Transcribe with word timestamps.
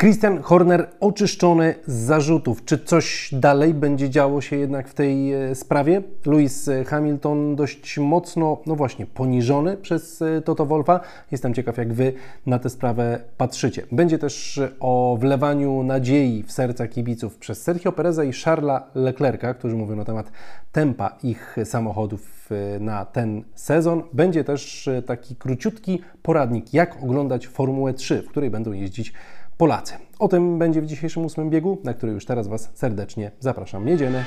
Christian 0.00 0.42
Horner 0.42 0.88
oczyszczony 1.00 1.74
z 1.86 1.92
zarzutów. 1.92 2.64
Czy 2.64 2.78
coś 2.78 3.30
dalej 3.32 3.74
będzie 3.74 4.10
działo 4.10 4.40
się 4.40 4.56
jednak 4.56 4.88
w 4.88 4.94
tej 4.94 5.32
e, 5.32 5.54
sprawie? 5.54 6.02
Lewis 6.26 6.70
Hamilton 6.86 7.56
dość 7.56 7.98
mocno, 7.98 8.58
no 8.66 8.76
właśnie, 8.76 9.06
poniżony 9.06 9.76
przez 9.76 10.22
e, 10.22 10.42
Toto 10.42 10.66
Wolfa. 10.66 11.00
Jestem 11.30 11.54
ciekaw, 11.54 11.76
jak 11.76 11.92
Wy 11.92 12.12
na 12.46 12.58
tę 12.58 12.70
sprawę 12.70 13.20
patrzycie. 13.36 13.86
Będzie 13.92 14.18
też 14.18 14.60
o 14.80 15.16
wlewaniu 15.20 15.82
nadziei 15.82 16.42
w 16.42 16.52
serca 16.52 16.88
kibiców 16.88 17.38
przez 17.38 17.62
Sergio 17.62 17.92
Pereza 17.92 18.24
i 18.24 18.32
Charlesa 18.32 18.84
Leclerca, 18.94 19.54
którzy 19.54 19.76
mówią 19.76 19.96
na 19.96 20.04
temat 20.04 20.32
tempa 20.72 21.16
ich 21.22 21.56
samochodów 21.64 22.48
e, 22.50 22.80
na 22.80 23.04
ten 23.04 23.44
sezon. 23.54 24.02
Będzie 24.12 24.44
też 24.44 24.88
taki 25.06 25.36
króciutki 25.36 26.02
poradnik, 26.22 26.74
jak 26.74 27.02
oglądać 27.02 27.46
Formułę 27.46 27.94
3, 27.94 28.22
w 28.22 28.28
której 28.28 28.50
będą 28.50 28.72
jeździć 28.72 29.12
Polacy. 29.60 29.94
O 30.18 30.28
tym 30.28 30.58
będzie 30.58 30.82
w 30.82 30.86
dzisiejszym 30.86 31.24
ósmym 31.24 31.50
biegu, 31.50 31.78
na 31.84 31.94
który 31.94 32.12
już 32.12 32.24
teraz 32.24 32.48
Was 32.48 32.70
serdecznie 32.74 33.30
zapraszam. 33.40 33.88
Jedziemy. 33.88 34.24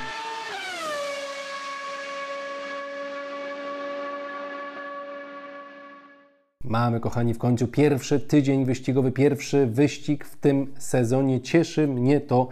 Mamy, 6.64 7.00
kochani, 7.00 7.34
w 7.34 7.38
końcu 7.38 7.68
pierwszy 7.68 8.20
tydzień 8.20 8.64
wyścigowy, 8.64 9.12
pierwszy 9.12 9.66
wyścig 9.66 10.24
w 10.24 10.36
tym 10.36 10.74
sezonie. 10.78 11.40
Cieszy 11.40 11.86
mnie 11.88 12.20
to 12.20 12.48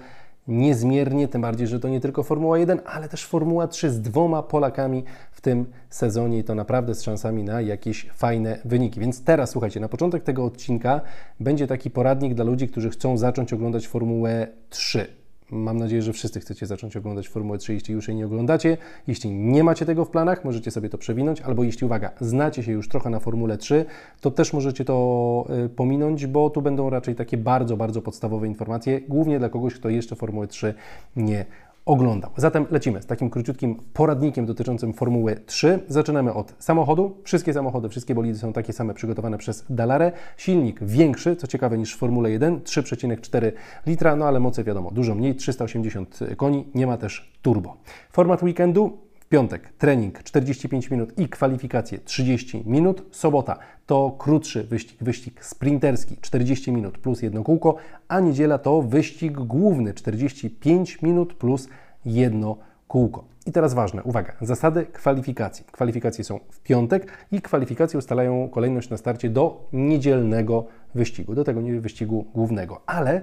niezmiernie, 0.49 1.29
tym 1.29 1.43
bardziej, 1.43 1.67
że 1.67 1.81
to 1.81 1.89
nie 1.89 2.01
tylko 2.01 2.23
Formuła 2.23 2.59
1, 2.59 2.81
ale 2.87 3.09
też 3.09 3.27
Formuła 3.27 3.69
3 3.69 3.91
z 3.91 4.01
dwoma 4.01 4.43
Polakami 4.43 5.05
tym 5.43 5.67
sezonie 5.91 6.39
i 6.39 6.45
to 6.45 6.55
naprawdę 6.55 6.95
z 6.95 7.03
szansami 7.03 7.45
na 7.45 7.61
jakieś 7.61 8.07
fajne 8.15 8.59
wyniki. 8.65 9.01
Więc 9.01 9.25
teraz 9.25 9.51
słuchajcie, 9.51 9.81
na 9.81 9.89
początek 9.89 10.23
tego 10.23 10.45
odcinka 10.45 11.01
będzie 11.41 11.67
taki 11.67 11.91
poradnik 11.91 12.35
dla 12.35 12.45
ludzi, 12.45 12.69
którzy 12.69 12.91
chcą 12.91 13.17
zacząć 13.17 13.53
oglądać 13.53 13.89
Formułę 13.89 14.47
3. 14.71 15.07
Mam 15.51 15.79
nadzieję, 15.79 16.03
że 16.03 16.13
wszyscy 16.13 16.41
chcecie 16.41 16.67
zacząć 16.67 16.97
oglądać 16.97 17.29
Formułę 17.29 17.59
3, 17.59 17.75
jeśli 17.75 17.95
już 17.95 18.09
jej 18.09 18.17
nie 18.17 18.27
oglądacie. 18.27 18.77
Jeśli 19.07 19.31
nie 19.31 19.65
macie 19.65 19.87
tego 19.87 20.05
w 20.05 20.11
planach, 20.11 20.45
możecie 20.45 20.71
sobie 20.71 20.89
to 20.89 20.99
przewinąć, 20.99 21.41
albo 21.41 21.65
jeśli, 21.65 21.85
uwaga, 21.85 22.11
znacie 22.21 22.63
się 22.63 22.73
już 22.73 22.89
trochę 22.89 23.11
na 23.11 23.21
Formule 23.21 23.59
3, 23.59 23.85
to 24.21 24.31
też 24.31 24.53
możecie 24.53 24.85
to 24.85 25.47
y, 25.65 25.69
pominąć, 25.69 26.27
bo 26.27 26.51
tu 26.51 26.63
będą 26.63 26.91
raczej 26.91 27.15
takie 27.15 27.37
bardzo, 27.37 27.77
bardzo 27.77 28.03
podstawowe 28.03 28.47
informacje, 28.47 29.01
głównie 29.01 29.39
dla 29.39 29.49
kogoś, 29.49 29.75
kto 29.75 29.89
jeszcze 29.89 30.17
Formuły 30.17 30.47
3 30.47 30.75
nie 31.17 31.45
oglądał. 31.85 32.31
Zatem 32.37 32.67
lecimy 32.71 33.03
z 33.03 33.07
takim 33.07 33.31
króciutkim 33.31 33.83
poradnikiem 33.93 34.47
dotyczącym 34.47 34.93
Formuły 34.93 35.37
3. 35.47 35.79
Zaczynamy 35.89 36.35
od 36.35 36.55
samochodu. 36.59 37.17
Wszystkie 37.25 37.53
samochody, 37.53 37.89
wszystkie 37.89 38.15
bolidy 38.15 38.39
są 38.39 38.53
takie 38.53 38.73
same 38.73 38.95
przygotowane 38.95 39.39
przez 39.39 39.65
Dallarę. 39.71 40.13
Silnik 40.37 40.85
większy, 40.85 41.37
co 41.37 41.47
ciekawe 41.47 41.79
niż 41.79 41.95
w 41.95 41.99
Formule 41.99 42.31
1, 42.31 42.61
3,4 42.61 43.53
litra, 43.87 44.17
no 44.17 44.25
ale 44.25 44.41
mocy 44.41 44.65
wiadomo, 44.65 44.91
dużo 44.91 45.15
mniej, 45.15 45.35
380 45.35 46.19
koni, 46.37 46.69
nie 46.75 46.87
ma 46.87 46.97
też 46.97 47.33
turbo. 47.43 47.77
Format 48.11 48.43
weekendu 48.43 48.99
piątek 49.33 49.73
trening 49.79 50.23
45 50.23 50.91
minut 50.91 51.19
i 51.19 51.29
kwalifikacje 51.29 51.99
30 51.99 52.63
minut. 52.67 53.03
Sobota 53.11 53.59
to 53.87 54.17
krótszy 54.19 54.65
wyścig, 54.65 54.99
wyścig 55.01 55.45
sprinterski 55.45 56.17
40 56.21 56.73
minut 56.73 56.99
plus 56.99 57.23
jedno 57.23 57.45
kółko, 57.45 57.77
a 58.09 58.21
niedziela 58.21 58.59
to 58.59 58.83
wyścig 58.83 59.33
główny 59.33 59.95
45 59.95 61.03
minut 61.03 61.35
plus 61.35 61.69
jedno 62.05 62.57
kółko. 62.89 63.25
I 63.47 63.53
teraz 63.53 63.75
ważne, 63.75 64.03
uwaga, 64.03 64.33
zasady 64.41 64.87
kwalifikacji. 64.87 65.65
Kwalifikacje 65.73 66.25
są 66.25 66.41
w 66.51 66.61
piątek 66.61 67.13
i 67.31 67.41
kwalifikacje 67.41 67.99
ustalają 67.99 68.49
kolejność 68.49 68.91
na 68.91 68.97
starcie 68.97 69.31
do 69.31 69.69
niedzielnego 69.73 70.67
wyścigu, 70.95 71.35
do 71.35 71.45
tego 71.45 71.61
wyścigu 71.81 72.27
głównego, 72.35 72.81
ale 72.87 73.23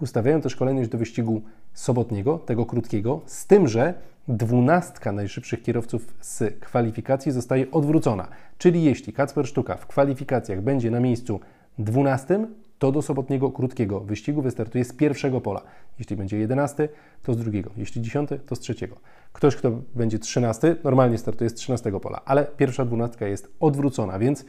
ustawiają 0.00 0.40
też 0.40 0.56
kolejność 0.56 0.90
do 0.90 0.98
wyścigu 0.98 1.42
sobotniego, 1.74 2.38
tego 2.38 2.66
krótkiego, 2.66 3.20
z 3.26 3.46
tym, 3.46 3.68
że 3.68 3.94
dwunastka 4.28 5.12
najszybszych 5.12 5.62
kierowców 5.62 6.14
z 6.20 6.60
kwalifikacji 6.60 7.32
zostaje 7.32 7.70
odwrócona. 7.70 8.28
Czyli 8.58 8.84
jeśli 8.84 9.12
Kacper 9.12 9.46
Sztuka 9.46 9.76
w 9.76 9.86
kwalifikacjach 9.86 10.60
będzie 10.60 10.90
na 10.90 11.00
miejscu 11.00 11.40
12, 11.78 12.46
to 12.78 12.92
do 12.92 13.02
sobotniego 13.02 13.50
krótkiego 13.50 14.00
wyścigu 14.00 14.42
wystartuje 14.42 14.84
z 14.84 14.92
pierwszego 14.92 15.40
pola. 15.40 15.62
Jeśli 15.98 16.16
będzie 16.16 16.38
11, 16.38 16.88
to 17.22 17.34
z 17.34 17.36
drugiego. 17.36 17.70
Jeśli 17.76 18.02
10, 18.02 18.30
to 18.46 18.56
z 18.56 18.60
trzeciego. 18.60 18.96
Ktoś, 19.32 19.56
kto 19.56 19.70
będzie 19.94 20.18
13, 20.18 20.76
normalnie 20.84 21.18
startuje 21.18 21.50
z 21.50 21.54
13 21.54 22.00
pola, 22.00 22.20
ale 22.24 22.44
pierwsza 22.56 22.84
dwunastka 22.84 23.26
jest 23.26 23.48
odwrócona, 23.60 24.18
więc 24.18 24.44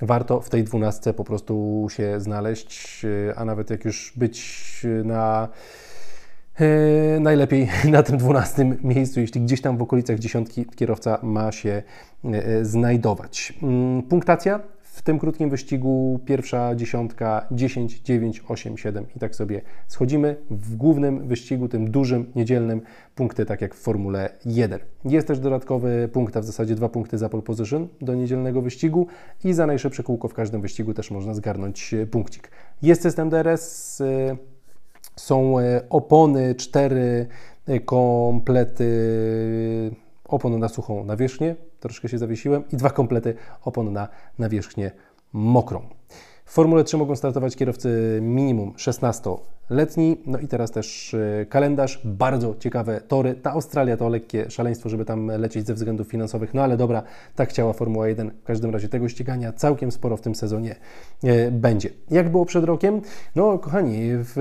warto 0.00 0.40
w 0.40 0.50
tej 0.50 0.64
dwunastce 0.64 1.14
po 1.14 1.24
prostu 1.24 1.86
się 1.90 2.20
znaleźć, 2.20 3.06
a 3.36 3.44
nawet 3.44 3.70
jak 3.70 3.84
już 3.84 4.12
być 4.16 4.86
na 5.04 5.48
E, 6.60 7.20
najlepiej 7.20 7.68
na 7.90 8.02
tym 8.02 8.18
12 8.18 8.76
miejscu, 8.82 9.20
jeśli 9.20 9.40
gdzieś 9.40 9.60
tam 9.60 9.76
w 9.76 9.82
okolicach 9.82 10.18
dziesiątki 10.18 10.66
kierowca 10.66 11.18
ma 11.22 11.52
się 11.52 11.82
e, 12.24 12.46
e, 12.46 12.64
znajdować. 12.64 13.52
Mm, 13.62 14.02
punktacja 14.02 14.60
w 14.96 15.02
tym 15.02 15.18
krótkim 15.18 15.50
wyścigu 15.50 16.20
pierwsza 16.24 16.74
dziesiątka 16.74 17.46
10, 17.50 18.00
9, 18.00 18.42
8, 18.48 18.78
7 18.78 19.06
i 19.16 19.18
tak 19.18 19.34
sobie 19.34 19.62
schodzimy. 19.86 20.36
W 20.50 20.76
głównym 20.76 21.28
wyścigu, 21.28 21.68
tym 21.68 21.90
dużym, 21.90 22.32
niedzielnym, 22.34 22.80
punkty 23.14 23.46
tak 23.46 23.60
jak 23.60 23.74
w 23.74 23.78
Formule 23.78 24.30
1. 24.44 24.80
Jest 25.04 25.26
też 25.26 25.38
dodatkowy 25.38 26.08
punkt, 26.12 26.36
a 26.36 26.40
w 26.40 26.44
zasadzie 26.44 26.74
dwa 26.74 26.88
punkty 26.88 27.18
za 27.18 27.28
pole 27.28 27.42
position 27.42 27.88
do 28.00 28.14
niedzielnego 28.14 28.62
wyścigu 28.62 29.06
i 29.44 29.52
za 29.52 29.66
najszybsze 29.66 30.02
kółko 30.02 30.28
w 30.28 30.34
każdym 30.34 30.60
wyścigu 30.60 30.94
też 30.94 31.10
można 31.10 31.34
zgarnąć 31.34 31.94
punkcik. 32.10 32.50
Jest 32.82 33.02
system 33.02 33.30
DRS 33.30 34.02
są 35.16 35.58
e, 35.58 35.80
opony, 35.90 36.54
cztery 36.54 37.26
e, 37.66 37.80
komplety 37.80 38.86
opon 40.28 40.58
na 40.58 40.68
suchą 40.68 41.04
nawierzchnię, 41.04 41.56
troszkę 41.80 42.08
się 42.08 42.18
zawiesiłem, 42.18 42.64
i 42.72 42.76
dwa 42.76 42.90
komplety 42.90 43.34
opon 43.64 43.92
na 43.92 44.08
nawierzchnię 44.38 44.90
mokrą. 45.32 45.80
W 46.44 46.52
Formule 46.52 46.84
3 46.84 46.96
mogą 46.96 47.16
startować 47.16 47.56
kierowcy 47.56 48.18
minimum 48.22 48.72
16 48.76 49.30
letni. 49.70 50.16
No 50.26 50.38
i 50.38 50.48
teraz 50.48 50.70
też 50.70 51.14
e, 51.14 51.46
kalendarz, 51.46 52.00
bardzo 52.04 52.54
ciekawe 52.58 53.00
tory. 53.00 53.34
Ta 53.34 53.52
Australia 53.52 53.96
to 53.96 54.08
lekkie 54.08 54.50
szaleństwo, 54.50 54.88
żeby 54.88 55.04
tam 55.04 55.26
lecieć 55.26 55.66
ze 55.66 55.74
względów 55.74 56.08
finansowych, 56.08 56.54
no 56.54 56.62
ale 56.62 56.76
dobra, 56.76 57.02
tak 57.34 57.48
chciała 57.48 57.72
Formuła 57.72 58.08
1. 58.08 58.30
W 58.42 58.44
każdym 58.44 58.70
razie 58.70 58.88
tego 58.88 59.08
ścigania 59.08 59.52
całkiem 59.52 59.92
sporo 59.92 60.16
w 60.16 60.20
tym 60.20 60.34
sezonie 60.34 60.76
e, 61.24 61.50
będzie. 61.50 61.90
Jak 62.10 62.30
było 62.30 62.46
przed 62.46 62.64
rokiem? 62.64 63.00
No 63.36 63.58
kochani, 63.58 64.00
w 64.02 64.38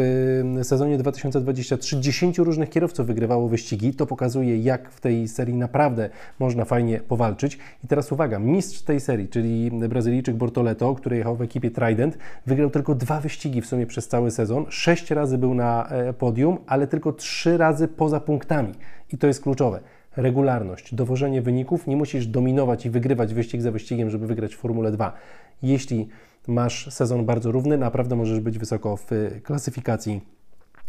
e, 0.59 0.63
sezonie 0.63 0.97
2023 0.97 1.99
10 1.99 2.37
różnych 2.37 2.69
kierowców 2.69 3.07
wygrywało 3.07 3.47
wyścigi. 3.47 3.93
To 3.93 4.05
pokazuje, 4.05 4.57
jak 4.57 4.89
w 4.89 5.01
tej 5.01 5.27
serii 5.27 5.55
naprawdę 5.55 6.09
można 6.39 6.65
fajnie 6.65 6.99
powalczyć. 6.99 7.59
I 7.83 7.87
teraz 7.87 8.11
uwaga, 8.11 8.39
mistrz 8.39 8.81
tej 8.81 8.99
serii, 8.99 9.27
czyli 9.27 9.71
Brazylijczyk 9.71 10.35
Bortoleto, 10.35 10.95
który 10.95 11.17
jechał 11.17 11.35
w 11.35 11.41
ekipie 11.41 11.71
Trident, 11.71 12.17
wygrał 12.45 12.69
tylko 12.69 12.95
dwa 12.95 13.19
wyścigi 13.19 13.61
w 13.61 13.65
sumie 13.65 13.85
przez 13.87 14.07
cały 14.07 14.31
sezon. 14.31 14.65
Sześć 14.69 15.11
razy 15.15 15.37
był 15.37 15.53
na 15.53 15.87
e, 15.87 16.13
podium, 16.13 16.57
ale 16.67 16.87
tylko 16.87 17.13
trzy 17.13 17.57
razy 17.57 17.87
poza 17.87 18.19
punktami. 18.19 18.73
I 19.13 19.17
to 19.17 19.27
jest 19.27 19.43
kluczowe. 19.43 19.79
Regularność, 20.17 20.95
dowożenie 20.95 21.41
wyników. 21.41 21.87
Nie 21.87 21.95
musisz 21.95 22.27
dominować 22.27 22.85
i 22.85 22.89
wygrywać 22.89 23.33
wyścig 23.33 23.61
za 23.61 23.71
wyścigiem, 23.71 24.09
żeby 24.09 24.27
wygrać 24.27 24.55
w 24.55 24.57
Formule 24.57 24.91
2. 24.91 25.13
Jeśli 25.61 26.07
masz 26.47 26.93
sezon 26.93 27.25
bardzo 27.25 27.51
równy, 27.51 27.77
naprawdę 27.77 28.15
możesz 28.15 28.39
być 28.39 28.59
wysoko 28.59 28.97
w 28.97 29.11
e, 29.11 29.41
klasyfikacji 29.41 30.34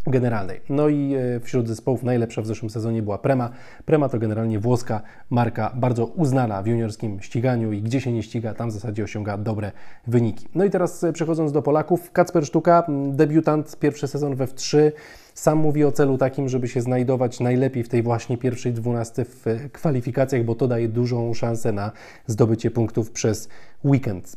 generalnej. 0.07 0.61
No 0.69 0.89
i 0.89 1.15
e, 1.15 1.41
wśród 1.41 1.69
zespołów 1.69 2.03
najlepsza 2.03 2.43
w 2.43 2.47
zeszłym 2.47 2.71
sezonie 2.71 3.03
była 3.03 3.19
Prema. 3.19 3.51
Prema 3.85 4.09
to 4.09 4.19
generalnie 4.19 4.59
włoska 4.59 5.03
marka, 5.31 5.73
bardzo 5.77 6.07
uznana 6.07 6.63
w 6.63 6.67
juniorskim 6.67 7.23
ściganiu 7.23 7.73
i 7.73 7.83
gdzie 7.83 8.01
się 8.01 8.13
nie 8.13 8.23
ściga, 8.23 8.55
tam 8.55 8.69
w 8.69 8.73
zasadzie 8.73 9.05
osiąga 9.05 9.39
dobre 9.39 9.73
wyniki. 10.07 10.49
No 10.55 10.65
i 10.65 10.71
teraz 10.71 11.05
e, 11.05 11.13
przechodząc 11.13 11.53
do 11.53 11.63
Polaków, 11.63 12.13
Kacper 12.13 12.47
Sztuka, 12.47 12.87
debiutant, 13.13 13.79
pierwszy 13.79 14.09
sezon 14.09 14.35
we 14.35 14.45
F3, 14.45 14.93
sam 15.35 15.59
mówi 15.59 15.85
o 15.85 15.93
celu 15.93 16.19
takim, 16.19 16.49
żeby 16.49 16.69
się 16.69 16.81
znajdować 16.81 17.41
najlepiej 17.41 17.85
w 17.85 17.89
tej 17.89 18.03
właśnie 18.03 18.39
pierwszej 18.39 18.73
dwunastce 18.73 19.25
w 19.25 19.47
e, 19.47 19.69
kwalifikacjach, 19.69 20.45
bo 20.45 20.55
to 20.55 20.69
daje 20.69 20.89
dużą 20.89 21.35
szansę 21.35 21.73
na 21.73 21.93
zdobycie 22.27 22.71
punktów 22.71 23.11
przez 23.11 23.49
weekend. 23.85 24.37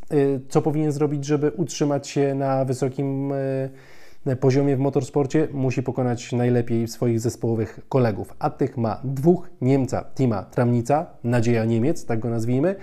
Co 0.50 0.62
powinien 0.62 0.92
zrobić, 0.92 1.26
żeby 1.26 1.52
utrzymać 1.52 2.08
się 2.08 2.36
na 2.36 2.66
wysokim 2.66 3.34
poziomie 4.40 4.76
w 4.76 4.80
motorsporcie 4.80 5.48
musi 5.54 5.84
pokonać 5.84 6.32
najlepiej 6.32 6.88
swoich 6.88 7.20
zespołowych 7.20 7.80
kolegów, 7.90 8.34
a 8.40 8.50
tych 8.50 8.78
ma 8.78 9.02
dwóch, 9.04 9.50
Niemca 9.62 10.06
Tima 10.16 10.44
Tramnica, 10.44 11.06
nadzieja 11.24 11.66
Niemiec, 11.66 12.06
tak 12.06 12.20
go 12.20 12.30
nazwijmy, 12.30 12.76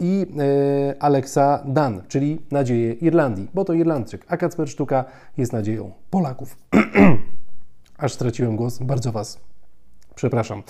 i 0.00 0.26
e, 0.38 1.02
Alexa 1.02 1.62
Dan, 1.66 2.02
czyli 2.08 2.40
nadzieję 2.50 2.92
Irlandii, 2.92 3.48
bo 3.54 3.64
to 3.64 3.72
Irlandczyk, 3.72 4.24
a 4.28 4.36
Kacper 4.36 4.68
Sztuka 4.68 5.04
jest 5.36 5.52
nadzieją 5.52 5.92
Polaków. 6.10 6.56
Aż 7.98 8.12
straciłem 8.12 8.56
głos, 8.56 8.78
bardzo 8.78 9.12
Was 9.12 9.40
przepraszam. 10.14 10.62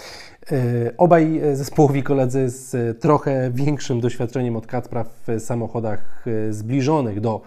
E, 0.53 0.57
obaj 0.97 1.41
zespołowi 1.53 2.03
koledzy 2.03 2.49
z 2.49 3.01
trochę 3.01 3.51
większym 3.51 4.01
doświadczeniem 4.01 4.57
od 4.57 4.67
Kacpra 4.67 5.05
w 5.05 5.41
samochodach 5.41 6.25
e, 6.27 6.53
zbliżonych 6.53 7.21
do 7.21 7.41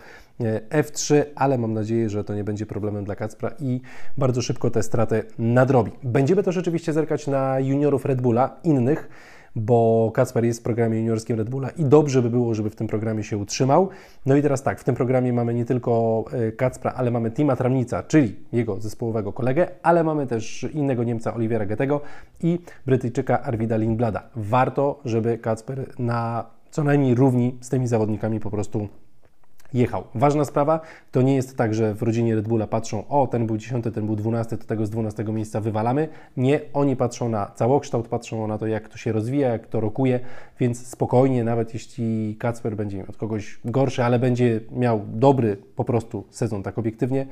F3, 0.70 1.24
ale 1.36 1.58
mam 1.58 1.74
nadzieję, 1.74 2.10
że 2.10 2.24
to 2.24 2.36
nie 2.36 2.44
będzie 2.44 2.66
problemem 2.66 3.06
dla 3.06 3.16
Kacpra 3.16 3.52
i 3.60 3.82
bardzo 4.18 4.42
szybko 4.42 4.72
te 4.72 4.84
straty 4.84 5.24
nadrobi. 5.40 5.92
Będziemy 6.04 6.44
też 6.44 6.58
oczywiście 6.58 6.94
zerkać 6.94 7.28
na 7.28 7.60
juniorów 7.60 8.06
Red 8.06 8.22
Bulla, 8.22 8.60
innych, 8.64 9.10
bo 9.56 10.12
Kacper 10.14 10.46
jest 10.46 10.60
w 10.60 10.64
programie 10.64 10.98
juniorskim 11.00 11.38
Red 11.38 11.50
Bulla 11.50 11.70
i 11.70 11.86
dobrze 11.86 12.22
by 12.22 12.30
było, 12.30 12.54
żeby 12.54 12.70
w 12.70 12.76
tym 12.76 12.88
programie 12.88 13.24
się 13.24 13.38
utrzymał. 13.38 13.90
No 14.26 14.36
i 14.36 14.42
teraz 14.42 14.64
tak, 14.64 14.80
w 14.80 14.84
tym 14.84 14.96
programie 14.96 15.34
mamy 15.34 15.54
nie 15.54 15.66
tylko 15.66 16.26
e, 16.32 16.52
Kacpra, 16.52 16.92
ale 16.92 17.12
mamy 17.12 17.32
Tima 17.32 17.56
Tramnica, 17.56 18.04
czyli 18.04 18.36
jego 18.52 18.82
zespołowego 18.82 19.34
kolegę, 19.34 19.68
ale 19.84 20.04
mamy 20.04 20.28
też 20.28 20.68
innego 20.74 21.04
Niemca 21.04 21.34
Oliviera 21.34 21.66
Goethego 21.66 22.02
i 22.44 22.60
Brytyjczyka 22.86 23.42
Arvida 23.44 23.78
Lindblada. 23.78 24.24
Warto, 24.36 25.00
żeby 25.06 25.38
Kacper 25.38 26.00
na 26.00 26.46
co 26.72 26.84
najmniej 26.84 27.16
równi 27.16 27.58
z 27.62 27.70
tymi 27.70 27.88
zawodnikami 27.88 28.40
po 28.40 28.52
prostu 28.52 28.88
jechał. 29.74 30.04
Ważna 30.16 30.46
sprawa, 30.46 30.80
to 31.12 31.22
nie 31.22 31.36
jest 31.36 31.58
tak, 31.58 31.74
że 31.74 31.94
w 31.94 32.02
rodzinie 32.02 32.36
Red 32.36 32.48
Bulla 32.48 32.68
patrzą, 32.68 33.08
o 33.08 33.28
ten 33.28 33.48
był 33.48 33.58
10, 33.58 33.86
ten 33.94 34.06
był 34.06 34.16
12, 34.16 34.58
to 34.58 34.66
tego 34.66 34.86
z 34.86 34.90
12 34.90 35.24
miejsca 35.24 35.62
wywalamy. 35.62 36.10
Nie, 36.38 36.60
oni 36.74 36.96
patrzą 36.96 37.30
na 37.30 37.52
całokształt, 37.56 38.08
patrzą 38.08 38.48
na 38.48 38.58
to, 38.58 38.68
jak 38.68 38.90
to 38.90 38.98
się 38.98 39.12
rozwija, 39.12 39.50
jak 39.50 39.68
to 39.68 39.80
rokuje, 39.80 40.20
więc 40.60 40.88
spokojnie, 40.88 41.44
nawet 41.44 41.74
jeśli 41.74 42.36
Kacper 42.40 42.76
będzie 42.76 43.08
od 43.08 43.18
kogoś 43.18 43.60
gorszy, 43.66 44.04
ale 44.04 44.20
będzie 44.20 44.60
miał 44.72 45.02
dobry 45.08 45.58
po 45.76 45.84
prostu 45.84 46.24
sezon, 46.30 46.64
tak 46.64 46.78
obiektywnie, 46.78 47.26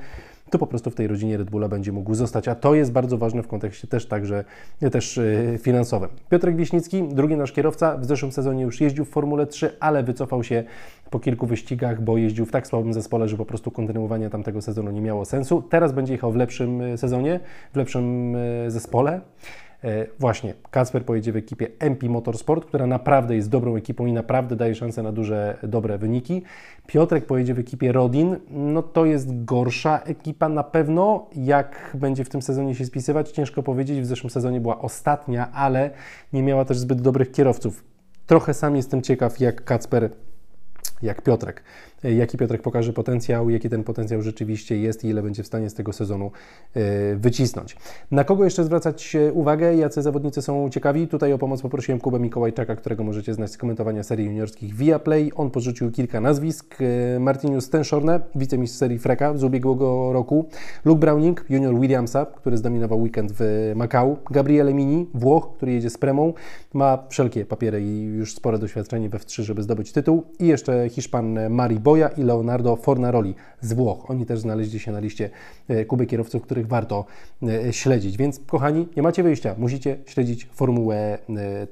to 0.50 0.58
po 0.58 0.66
prostu 0.66 0.90
w 0.90 0.94
tej 0.94 1.06
rodzinie 1.06 1.36
Red 1.36 1.50
Bulla 1.50 1.68
będzie 1.68 1.92
mógł 1.92 2.14
zostać, 2.14 2.48
a 2.48 2.54
to 2.54 2.74
jest 2.74 2.92
bardzo 2.92 3.18
ważne 3.18 3.42
w 3.42 3.48
kontekście 3.48 3.88
też 3.88 4.06
także 4.06 4.44
też 4.92 5.18
e, 5.18 5.58
finansowym. 5.58 6.08
Piotrek 6.30 6.56
Wiśnicki, 6.56 7.08
drugi 7.08 7.36
nasz 7.36 7.52
kierowca, 7.52 7.96
w 7.98 8.04
zeszłym 8.04 8.32
sezonie 8.32 8.62
już 8.62 8.80
jeździł 8.80 9.04
w 9.04 9.08
Formule 9.08 9.46
3, 9.46 9.76
ale 9.80 10.02
wycofał 10.02 10.44
się 10.44 10.64
po 11.10 11.20
kilku 11.20 11.46
wyścigach, 11.46 12.02
bo 12.02 12.16
jeździł 12.16 12.46
w 12.46 12.50
tak 12.50 12.66
słabym 12.66 12.92
zespole, 12.92 13.28
że 13.28 13.36
po 13.36 13.46
prostu 13.46 13.70
kontynuowanie 13.70 14.30
tamtego 14.30 14.62
sezonu 14.62 14.90
nie 14.90 15.00
miało 15.00 15.24
sensu. 15.24 15.62
Teraz 15.62 15.92
będzie 15.92 16.12
jechał 16.12 16.32
w 16.32 16.36
lepszym 16.36 16.80
e, 16.80 16.98
sezonie, 16.98 17.40
w 17.72 17.76
lepszym 17.76 18.36
e, 18.36 18.70
zespole. 18.70 19.20
E, 19.84 20.06
właśnie 20.18 20.54
Kacper 20.70 21.04
pojedzie 21.04 21.32
w 21.32 21.36
ekipie 21.36 21.68
MP 21.78 22.08
Motorsport, 22.08 22.64
która 22.64 22.86
naprawdę 22.86 23.36
jest 23.36 23.50
dobrą 23.50 23.76
ekipą 23.76 24.06
i 24.06 24.12
naprawdę 24.12 24.56
daje 24.56 24.74
szansę 24.74 25.02
na 25.02 25.12
duże, 25.12 25.58
dobre 25.62 25.98
wyniki. 25.98 26.42
Piotrek 26.86 27.26
pojedzie 27.26 27.54
w 27.54 27.58
ekipie 27.58 27.92
Rodin, 27.92 28.36
no 28.50 28.82
to 28.82 29.04
jest 29.04 29.44
gorsza 29.44 29.98
ekipa 29.98 30.48
na 30.48 30.64
pewno. 30.64 31.26
Jak 31.36 31.90
będzie 31.94 32.24
w 32.24 32.28
tym 32.28 32.42
sezonie 32.42 32.74
się 32.74 32.84
spisywać, 32.84 33.30
ciężko 33.30 33.62
powiedzieć. 33.62 34.00
W 34.00 34.06
zeszłym 34.06 34.30
sezonie 34.30 34.60
była 34.60 34.78
ostatnia, 34.78 35.52
ale 35.52 35.90
nie 36.32 36.42
miała 36.42 36.64
też 36.64 36.78
zbyt 36.78 37.00
dobrych 37.00 37.32
kierowców. 37.32 37.84
Trochę 38.26 38.54
sam 38.54 38.76
jestem 38.76 39.02
ciekaw, 39.02 39.40
jak 39.40 39.64
Kacper 39.64 40.10
jak 41.02 41.22
Piotrek. 41.22 41.62
E, 42.04 42.14
jaki 42.14 42.38
Piotrek 42.38 42.62
pokaże 42.62 42.92
potencjał, 42.92 43.50
jaki 43.50 43.68
ten 43.68 43.84
potencjał 43.84 44.22
rzeczywiście 44.22 44.78
jest 44.78 45.04
i 45.04 45.08
ile 45.08 45.22
będzie 45.22 45.42
w 45.42 45.46
stanie 45.46 45.70
z 45.70 45.74
tego 45.74 45.92
sezonu 45.92 46.30
e, 46.74 47.16
wycisnąć. 47.16 47.76
Na 48.10 48.24
kogo 48.24 48.44
jeszcze 48.44 48.64
zwracać 48.64 49.16
uwagę? 49.32 49.74
Jacy 49.74 50.02
zawodnicy 50.02 50.42
są 50.42 50.70
ciekawi? 50.70 51.08
Tutaj 51.08 51.32
o 51.32 51.38
pomoc 51.38 51.62
poprosiłem 51.62 52.00
Kubę 52.00 52.18
Mikołajczaka, 52.18 52.76
którego 52.76 53.04
możecie 53.04 53.34
znać 53.34 53.52
z 53.52 53.56
komentowania 53.56 54.02
serii 54.02 54.26
juniorskich 54.26 54.74
Via 54.74 54.98
Play. 54.98 55.32
On 55.36 55.50
porzucił 55.50 55.90
kilka 55.90 56.20
nazwisk. 56.20 56.76
E, 56.80 57.20
Martinius 57.20 57.70
Tenshorne, 57.70 58.20
wicemistrz 58.34 58.78
serii 58.78 58.98
Freka 58.98 59.36
z 59.36 59.44
ubiegłego 59.44 60.12
roku. 60.12 60.48
Luke 60.84 61.00
Browning, 61.00 61.44
junior 61.48 61.80
Williamsa, 61.80 62.26
który 62.26 62.56
zdominował 62.56 63.00
weekend 63.00 63.32
w 63.34 63.72
Macau. 63.76 64.16
Gabriele 64.30 64.74
Mini, 64.74 65.06
Włoch, 65.14 65.56
który 65.56 65.72
jedzie 65.72 65.90
z 65.90 65.98
Premą. 65.98 66.32
Ma 66.74 66.98
wszelkie 67.08 67.44
papiery 67.44 67.82
i 67.82 68.02
już 68.02 68.34
spore 68.34 68.58
doświadczenie 68.58 69.08
we 69.08 69.18
F3, 69.18 69.42
żeby 69.42 69.62
zdobyć 69.62 69.92
tytuł. 69.92 70.24
I 70.38 70.46
jeszcze 70.46 70.85
Hiszpan 70.88 71.50
Mari 71.50 71.80
Boja 71.80 72.08
i 72.08 72.22
Leonardo 72.22 72.76
Fornaroli 72.76 73.34
z 73.60 73.72
Włoch. 73.72 74.10
Oni 74.10 74.26
też 74.26 74.40
znaleźli 74.40 74.80
się 74.80 74.92
na 74.92 75.00
liście 75.00 75.30
e, 75.68 75.84
Kuby 75.84 76.06
kierowców, 76.06 76.42
których 76.42 76.66
warto 76.66 77.04
e, 77.42 77.72
śledzić. 77.72 78.16
Więc 78.16 78.40
kochani, 78.46 78.88
nie 78.96 79.02
macie 79.02 79.22
wyjścia. 79.22 79.54
Musicie 79.58 79.98
śledzić 80.06 80.48
Formułę 80.52 81.18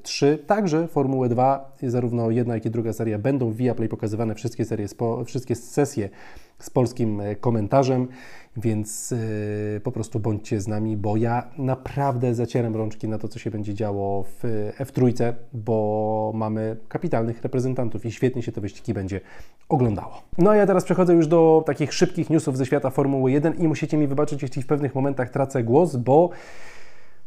3, 0.03 0.27
e, 0.27 0.39
także 0.39 0.89
Formułę 0.89 1.29
2. 1.29 1.77
Zarówno 1.83 2.31
jedna, 2.31 2.55
jak 2.55 2.67
i 2.67 2.71
druga 2.71 2.93
seria 2.93 3.19
będą 3.19 3.51
w 3.51 3.57
Viaplay 3.57 3.89
pokazywane 3.89 4.35
wszystkie 4.35 4.65
serie, 4.65 4.87
wszystkie 5.25 5.55
sesje 5.55 6.09
z 6.59 6.71
polskim 6.71 7.23
komentarzem 7.41 8.09
więc 8.57 9.11
yy, 9.11 9.81
po 9.81 9.93
prostu 9.93 10.21
bądźcie 10.21 10.61
z 10.61 10.69
nami, 10.69 10.97
bo 10.97 11.17
ja 11.17 11.51
naprawdę 11.59 12.35
zacieram 12.35 12.77
rączki 12.77 13.09
na 13.09 13.19
to, 13.19 13.29
co 13.29 13.39
się 13.39 13.51
będzie 13.51 13.75
działo 13.75 14.25
w 14.25 14.71
F3, 14.79 15.33
bo 15.53 16.33
mamy 16.35 16.77
kapitalnych 16.89 17.43
reprezentantów 17.43 18.07
i 18.07 18.13
świetnie 18.13 18.43
się 18.43 18.53
te 18.53 18.61
wyścigi 18.61 18.95
będzie 18.95 19.21
oglądało. 19.69 20.23
No 20.39 20.51
a 20.51 20.57
ja 20.57 20.67
teraz 20.67 20.85
przechodzę 20.85 21.15
już 21.15 21.27
do 21.27 21.63
takich 21.67 21.93
szybkich 21.93 22.31
newsów 22.31 22.57
ze 22.57 22.67
świata 22.67 22.91
Formuły 22.91 23.33
1 23.33 23.55
i 23.55 23.69
musicie 23.69 23.97
mi 23.97 24.07
wybaczyć, 24.07 24.43
jeśli 24.43 24.63
w 24.63 24.67
pewnych 24.67 24.95
momentach 24.95 25.31
tracę 25.31 25.65
głos, 25.65 25.97
bo 25.97 26.31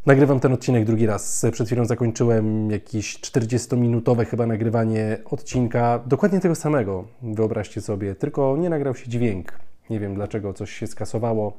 Nagrywam 0.07 0.39
ten 0.39 0.53
odcinek 0.53 0.85
drugi 0.85 1.05
raz. 1.05 1.45
Przed 1.51 1.67
chwilą 1.67 1.85
zakończyłem 1.85 2.71
jakieś 2.71 3.19
40-minutowe 3.19 4.25
chyba 4.25 4.45
nagrywanie 4.45 5.17
odcinka, 5.25 5.99
dokładnie 6.05 6.39
tego 6.39 6.55
samego, 6.55 7.07
wyobraźcie 7.21 7.81
sobie, 7.81 8.15
tylko 8.15 8.57
nie 8.57 8.69
nagrał 8.69 8.95
się 8.95 9.09
dźwięk. 9.09 9.59
Nie 9.89 9.99
wiem 9.99 10.15
dlaczego 10.15 10.53
coś 10.53 10.71
się 10.71 10.87
skasowało, 10.87 11.57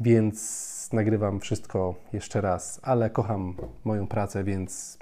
więc 0.00 0.88
nagrywam 0.92 1.40
wszystko 1.40 1.94
jeszcze 2.12 2.40
raz, 2.40 2.80
ale 2.82 3.10
kocham 3.10 3.54
moją 3.84 4.06
pracę, 4.06 4.44
więc 4.44 4.98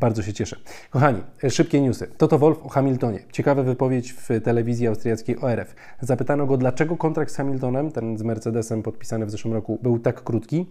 bardzo 0.00 0.22
się 0.22 0.32
cieszę. 0.32 0.56
Kochani, 0.90 1.22
szybkie 1.48 1.80
newsy. 1.80 2.10
Toto 2.18 2.38
Wolf 2.38 2.58
o 2.62 2.68
Hamiltonie. 2.68 3.20
Ciekawa 3.32 3.62
wypowiedź 3.62 4.12
w 4.12 4.28
telewizji 4.44 4.86
austriackiej 4.86 5.38
ORF. 5.40 5.74
Zapytano 6.00 6.46
go, 6.46 6.56
dlaczego 6.56 6.96
kontrakt 6.96 7.32
z 7.32 7.36
Hamiltonem, 7.36 7.92
ten 7.92 8.18
z 8.18 8.22
Mercedesem 8.22 8.82
podpisany 8.82 9.26
w 9.26 9.30
zeszłym 9.30 9.54
roku, 9.54 9.78
był 9.82 9.98
tak 9.98 10.24
krótki. 10.24 10.66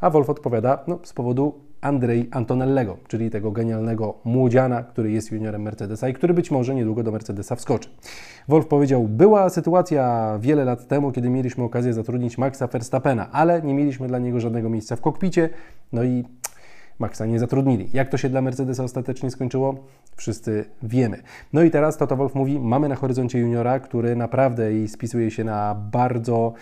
A 0.00 0.10
Wolf 0.10 0.30
odpowiada, 0.30 0.84
no 0.86 0.98
z 1.02 1.12
powodu 1.12 1.54
Andrzej 1.80 2.28
Antonellego, 2.30 2.96
czyli 3.08 3.30
tego 3.30 3.52
genialnego 3.52 4.14
młodziana, 4.24 4.82
który 4.82 5.10
jest 5.10 5.32
juniorem 5.32 5.62
Mercedesa 5.62 6.08
i 6.08 6.14
który 6.14 6.34
być 6.34 6.50
może 6.50 6.74
niedługo 6.74 7.02
do 7.02 7.12
Mercedesa 7.12 7.56
wskoczy. 7.56 7.88
Wolf 8.48 8.66
powiedział, 8.66 9.08
była 9.08 9.48
sytuacja 9.50 10.34
wiele 10.40 10.64
lat 10.64 10.88
temu, 10.88 11.12
kiedy 11.12 11.30
mieliśmy 11.30 11.64
okazję 11.64 11.92
zatrudnić 11.92 12.38
Maxa 12.38 12.66
Verstappena, 12.66 13.30
ale 13.32 13.62
nie 13.62 13.74
mieliśmy 13.74 14.08
dla 14.08 14.18
niego 14.18 14.40
żadnego 14.40 14.70
miejsca 14.70 14.96
w 14.96 15.00
kokpicie, 15.00 15.50
no 15.92 16.02
i 16.02 16.24
Maxa 16.98 17.26
nie 17.26 17.38
zatrudnili. 17.38 17.88
Jak 17.92 18.08
to 18.08 18.16
się 18.16 18.28
dla 18.28 18.42
Mercedesa 18.42 18.84
ostatecznie 18.84 19.30
skończyło? 19.30 19.74
Wszyscy 20.16 20.64
wiemy. 20.82 21.22
No 21.52 21.62
i 21.62 21.70
teraz 21.70 21.96
Toto 21.96 22.16
Wolf 22.16 22.34
mówi, 22.34 22.60
mamy 22.60 22.88
na 22.88 22.94
horyzoncie 22.94 23.38
juniora, 23.38 23.80
który 23.80 24.16
naprawdę 24.16 24.74
i 24.74 24.88
spisuje 24.88 25.30
się 25.30 25.44
na 25.44 25.74
bardzo 25.92 26.52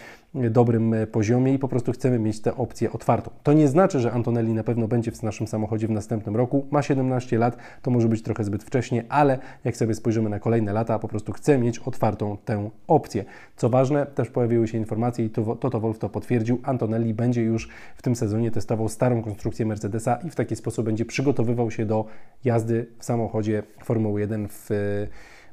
dobrym 0.51 0.95
e, 0.95 1.07
poziomie 1.07 1.55
i 1.55 1.59
po 1.59 1.69
prostu 1.69 1.93
chcemy 1.93 2.19
mieć 2.19 2.41
tę 2.41 2.57
opcję 2.57 2.93
otwartą. 2.93 3.31
To 3.43 3.53
nie 3.53 3.69
znaczy, 3.69 4.01
że 4.01 4.13
Antonelli 4.13 4.53
na 4.53 4.65
pewno 4.65 4.89
będzie 4.89 5.13
w 5.13 5.23
naszym 5.23 5.47
samochodzie 5.47 5.87
w 5.87 5.91
następnym 5.91 6.37
roku. 6.37 6.67
Ma 6.71 6.83
17 6.83 7.39
lat, 7.39 7.57
to 7.83 7.91
może 7.91 8.09
być 8.09 8.23
trochę 8.23 8.45
zbyt 8.45 8.65
wcześnie, 8.65 9.05
ale 9.09 9.39
jak 9.65 9.77
sobie 9.77 9.95
spojrzymy 9.95 10.31
na 10.31 10.39
kolejne 10.39 10.73
lata, 10.73 10.99
po 10.99 11.09
prostu 11.09 11.33
chcę 11.33 11.59
mieć 11.59 11.79
otwartą 11.79 12.37
tę 12.45 12.71
opcję. 12.87 13.25
Co 13.57 13.69
ważne, 13.69 14.07
też 14.07 14.31
pojawiły 14.31 14.69
się 14.69 14.79
informacje 14.79 15.25
i 15.25 15.31
Toto 15.61 15.81
Wolf 15.81 15.99
to 15.99 16.09
potwierdził. 16.09 16.61
Antonelli 16.63 17.15
będzie 17.15 17.43
już 17.43 17.69
w 17.97 18.03
tym 18.03 18.17
sezonie 18.17 18.51
testował 18.51 18.89
starą 18.89 19.23
konstrukcję 19.23 19.67
Mercedesa 19.67 20.19
i 20.25 20.31
w 20.31 20.35
taki 20.35 20.57
sposób 20.57 20.87
będzie 20.87 21.05
przygotowywał 21.05 21.71
się 21.71 21.87
do 21.87 22.05
jazdy 22.45 22.87
w 22.99 23.05
samochodzie 23.05 23.63
Formuły 23.85 24.21
1 24.21 24.49
w 24.49 24.69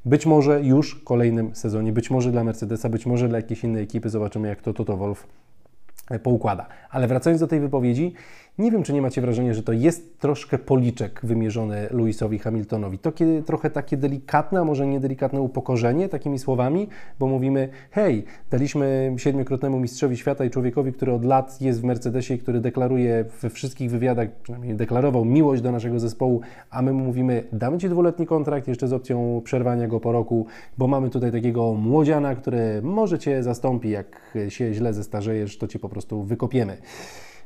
być 0.05 0.25
może 0.25 0.61
już 0.61 0.95
w 0.95 1.03
kolejnym 1.03 1.55
sezonie, 1.55 1.91
być 1.91 2.11
może 2.11 2.31
dla 2.31 2.43
Mercedesa, 2.43 2.89
być 2.89 3.05
może 3.05 3.29
dla 3.29 3.37
jakiejś 3.37 3.63
innej 3.63 3.83
ekipy. 3.83 4.09
Zobaczymy, 4.09 4.47
jak 4.47 4.61
to 4.61 4.73
Toto 4.73 4.97
Wolf 4.97 5.27
e, 6.09 6.19
poukłada. 6.19 6.67
Ale 6.89 7.07
wracając 7.07 7.39
do 7.39 7.47
tej 7.47 7.59
wypowiedzi, 7.59 8.13
nie 8.57 8.71
wiem, 8.71 8.83
czy 8.83 8.93
nie 8.93 9.01
macie 9.01 9.21
wrażenia, 9.21 9.53
że 9.53 9.63
to 9.63 9.71
jest 9.71 10.19
troszkę 10.19 10.57
policzek 10.57 11.19
wymierzony 11.23 11.87
Lewisowi 11.91 12.39
Hamiltonowi. 12.39 12.97
To 12.97 13.11
kiedy, 13.11 13.43
trochę 13.43 13.69
takie 13.69 13.97
delikatne, 13.97 14.59
a 14.59 14.63
może 14.63 14.87
niedelikatne 14.87 15.41
upokorzenie 15.41 16.09
takimi 16.09 16.39
słowami, 16.39 16.87
bo 17.19 17.27
mówimy, 17.27 17.69
hej, 17.91 18.23
daliśmy 18.51 19.13
siedmiokrotnemu 19.17 19.79
mistrzowi 19.79 20.17
świata 20.17 20.45
i 20.45 20.49
człowiekowi, 20.49 20.93
który 20.93 21.13
od 21.13 21.25
lat 21.25 21.61
jest 21.61 21.81
w 21.81 21.83
Mercedesie 21.83 22.33
i 22.33 22.37
który 22.37 22.61
deklaruje 22.61 23.25
we 23.41 23.49
wszystkich 23.49 23.91
wywiadach, 23.91 24.29
przynajmniej 24.43 24.75
deklarował 24.75 25.25
miłość 25.25 25.61
do 25.61 25.71
naszego 25.71 25.99
zespołu, 25.99 26.41
a 26.69 26.81
my 26.81 26.93
mu 26.93 27.03
mówimy, 27.03 27.43
damy 27.53 27.77
Ci 27.77 27.89
dwuletni 27.89 28.25
kontrakt 28.25 28.67
jeszcze 28.67 28.87
z 28.87 28.93
opcją 28.93 29.41
przerwania 29.43 29.87
go 29.87 29.99
po 29.99 30.11
roku, 30.11 30.45
bo 30.77 30.87
mamy 30.87 31.09
tutaj 31.09 31.31
takiego 31.31 31.73
młodziana, 31.73 32.35
który 32.35 32.81
może 32.81 33.19
Cię 33.19 33.43
zastąpi, 33.43 33.89
jak 33.89 34.37
się 34.49 34.73
źle 34.73 34.93
zestarzejesz, 34.93 35.57
to 35.57 35.67
Cię 35.67 35.79
po 35.79 35.89
prostu 35.89 36.23
wykopiemy. 36.23 36.77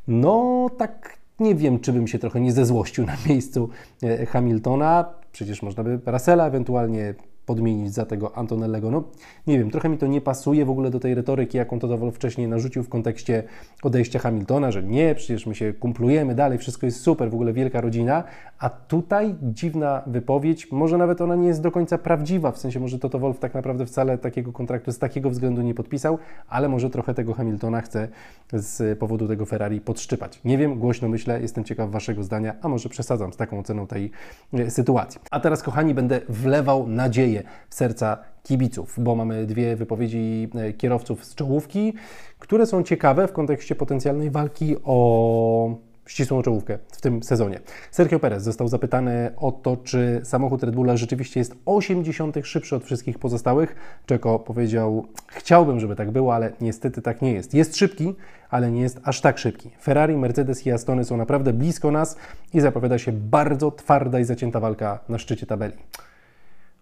No, 0.07 0.69
tak 0.77 1.17
nie 1.39 1.55
wiem, 1.55 1.79
czy 1.79 1.93
bym 1.93 2.07
się 2.07 2.19
trochę 2.19 2.41
nie 2.41 2.51
zezłościł 2.51 3.05
na 3.05 3.17
miejscu 3.29 3.69
e, 4.03 4.25
Hamiltona. 4.25 5.13
Przecież 5.31 5.61
można 5.61 5.83
by 5.83 5.99
Russella 6.05 6.47
ewentualnie 6.47 7.13
podmienić 7.47 7.93
za 7.93 8.05
tego 8.05 8.37
Antonellego. 8.37 8.91
No 8.91 9.03
nie 9.47 9.59
wiem, 9.59 9.71
trochę 9.71 9.89
mi 9.89 9.97
to 9.97 10.07
nie 10.07 10.21
pasuje 10.21 10.65
w 10.65 10.69
ogóle 10.69 10.89
do 10.89 10.99
tej 10.99 11.15
retoryki, 11.15 11.57
jaką 11.57 11.79
to 11.79 11.97
Wolff 11.97 12.15
wcześniej 12.15 12.47
narzucił 12.47 12.83
w 12.83 12.89
kontekście 12.89 13.43
odejścia 13.83 14.19
Hamiltona, 14.19 14.71
że 14.71 14.83
nie, 14.83 15.15
przecież 15.15 15.45
my 15.45 15.55
się 15.55 15.73
kumplujemy 15.73 16.35
dalej, 16.35 16.57
wszystko 16.57 16.85
jest 16.85 17.01
super, 17.01 17.31
w 17.31 17.33
ogóle 17.33 17.53
wielka 17.53 17.81
rodzina, 17.81 18.23
a 18.59 18.69
tutaj 18.69 19.35
dziwna 19.41 20.03
wypowiedź, 20.07 20.71
może 20.71 20.97
nawet 20.97 21.21
ona 21.21 21.35
nie 21.35 21.47
jest 21.47 21.61
do 21.61 21.71
końca 21.71 21.97
prawdziwa, 21.97 22.51
w 22.51 22.57
sensie 22.57 22.79
może 22.79 22.99
Toto 22.99 23.19
Wolff 23.19 23.39
tak 23.39 23.53
naprawdę 23.53 23.85
wcale 23.85 24.17
takiego 24.17 24.51
kontraktu 24.51 24.91
z 24.91 24.99
takiego 24.99 25.29
względu 25.29 25.61
nie 25.61 25.73
podpisał, 25.73 26.17
ale 26.49 26.69
może 26.69 26.89
trochę 26.89 27.13
tego 27.13 27.33
Hamiltona 27.33 27.81
chce 27.81 28.07
z 28.53 28.99
powodu 28.99 29.27
tego 29.27 29.45
Ferrari 29.45 29.81
podszczypać. 29.81 30.39
Nie 30.45 30.57
wiem, 30.57 30.79
głośno 30.79 31.09
myślę, 31.09 31.41
jestem 31.41 31.63
ciekaw 31.63 31.91
Waszego 31.91 32.23
zdania, 32.23 32.55
a 32.61 32.69
może 32.69 32.89
przesadzam 32.89 33.33
z 33.33 33.37
taką 33.37 33.59
oceną 33.59 33.87
tej 33.87 34.11
e, 34.53 34.71
sytuacji. 34.71 35.21
A 35.31 35.39
teraz, 35.39 35.63
kochani, 35.63 35.93
będę 35.93 36.21
wlewał 36.29 36.87
nadzieję 36.87 37.36
w 37.69 37.75
serca 37.75 38.17
kibiców, 38.43 38.95
bo 38.97 39.15
mamy 39.15 39.45
dwie 39.45 39.75
wypowiedzi 39.75 40.49
e, 40.55 40.73
kierowców 40.73 41.25
z 41.25 41.35
czołówki, 41.35 41.93
które 42.39 42.65
są 42.65 42.83
ciekawe 42.83 43.27
w 43.27 43.33
kontekście 43.33 43.75
potencjalnej 43.75 44.31
walki 44.31 44.75
o 44.83 45.87
ścisłą 46.07 46.41
czołówkę 46.41 46.77
w 46.91 47.01
tym 47.01 47.23
sezonie. 47.23 47.59
Sergio 47.91 48.19
Perez 48.19 48.43
został 48.43 48.67
zapytany 48.67 49.31
o 49.37 49.51
to, 49.51 49.77
czy 49.77 50.21
samochód 50.23 50.63
Red 50.63 50.75
Bulla 50.75 50.97
rzeczywiście 50.97 51.39
jest 51.39 51.55
80 51.65 52.35
szybszy 52.43 52.75
od 52.75 52.83
wszystkich 52.83 53.19
pozostałych. 53.19 53.75
Czeko 54.05 54.39
powiedział, 54.39 55.07
chciałbym, 55.27 55.79
żeby 55.79 55.95
tak 55.95 56.11
było, 56.11 56.35
ale 56.35 56.51
niestety 56.61 57.01
tak 57.01 57.21
nie 57.21 57.33
jest. 57.33 57.53
Jest 57.53 57.77
szybki, 57.77 58.15
ale 58.49 58.71
nie 58.71 58.81
jest 58.81 58.99
aż 59.03 59.21
tak 59.21 59.37
szybki. 59.37 59.71
Ferrari, 59.81 60.17
Mercedes 60.17 60.65
i 60.65 60.71
Astony 60.71 61.03
są 61.03 61.17
naprawdę 61.17 61.53
blisko 61.53 61.91
nas 61.91 62.17
i 62.53 62.59
zapowiada 62.59 62.97
się 62.97 63.11
bardzo 63.11 63.71
twarda 63.71 64.19
i 64.19 64.23
zacięta 64.23 64.59
walka 64.59 64.99
na 65.09 65.17
szczycie 65.17 65.45
tabeli. 65.45 65.77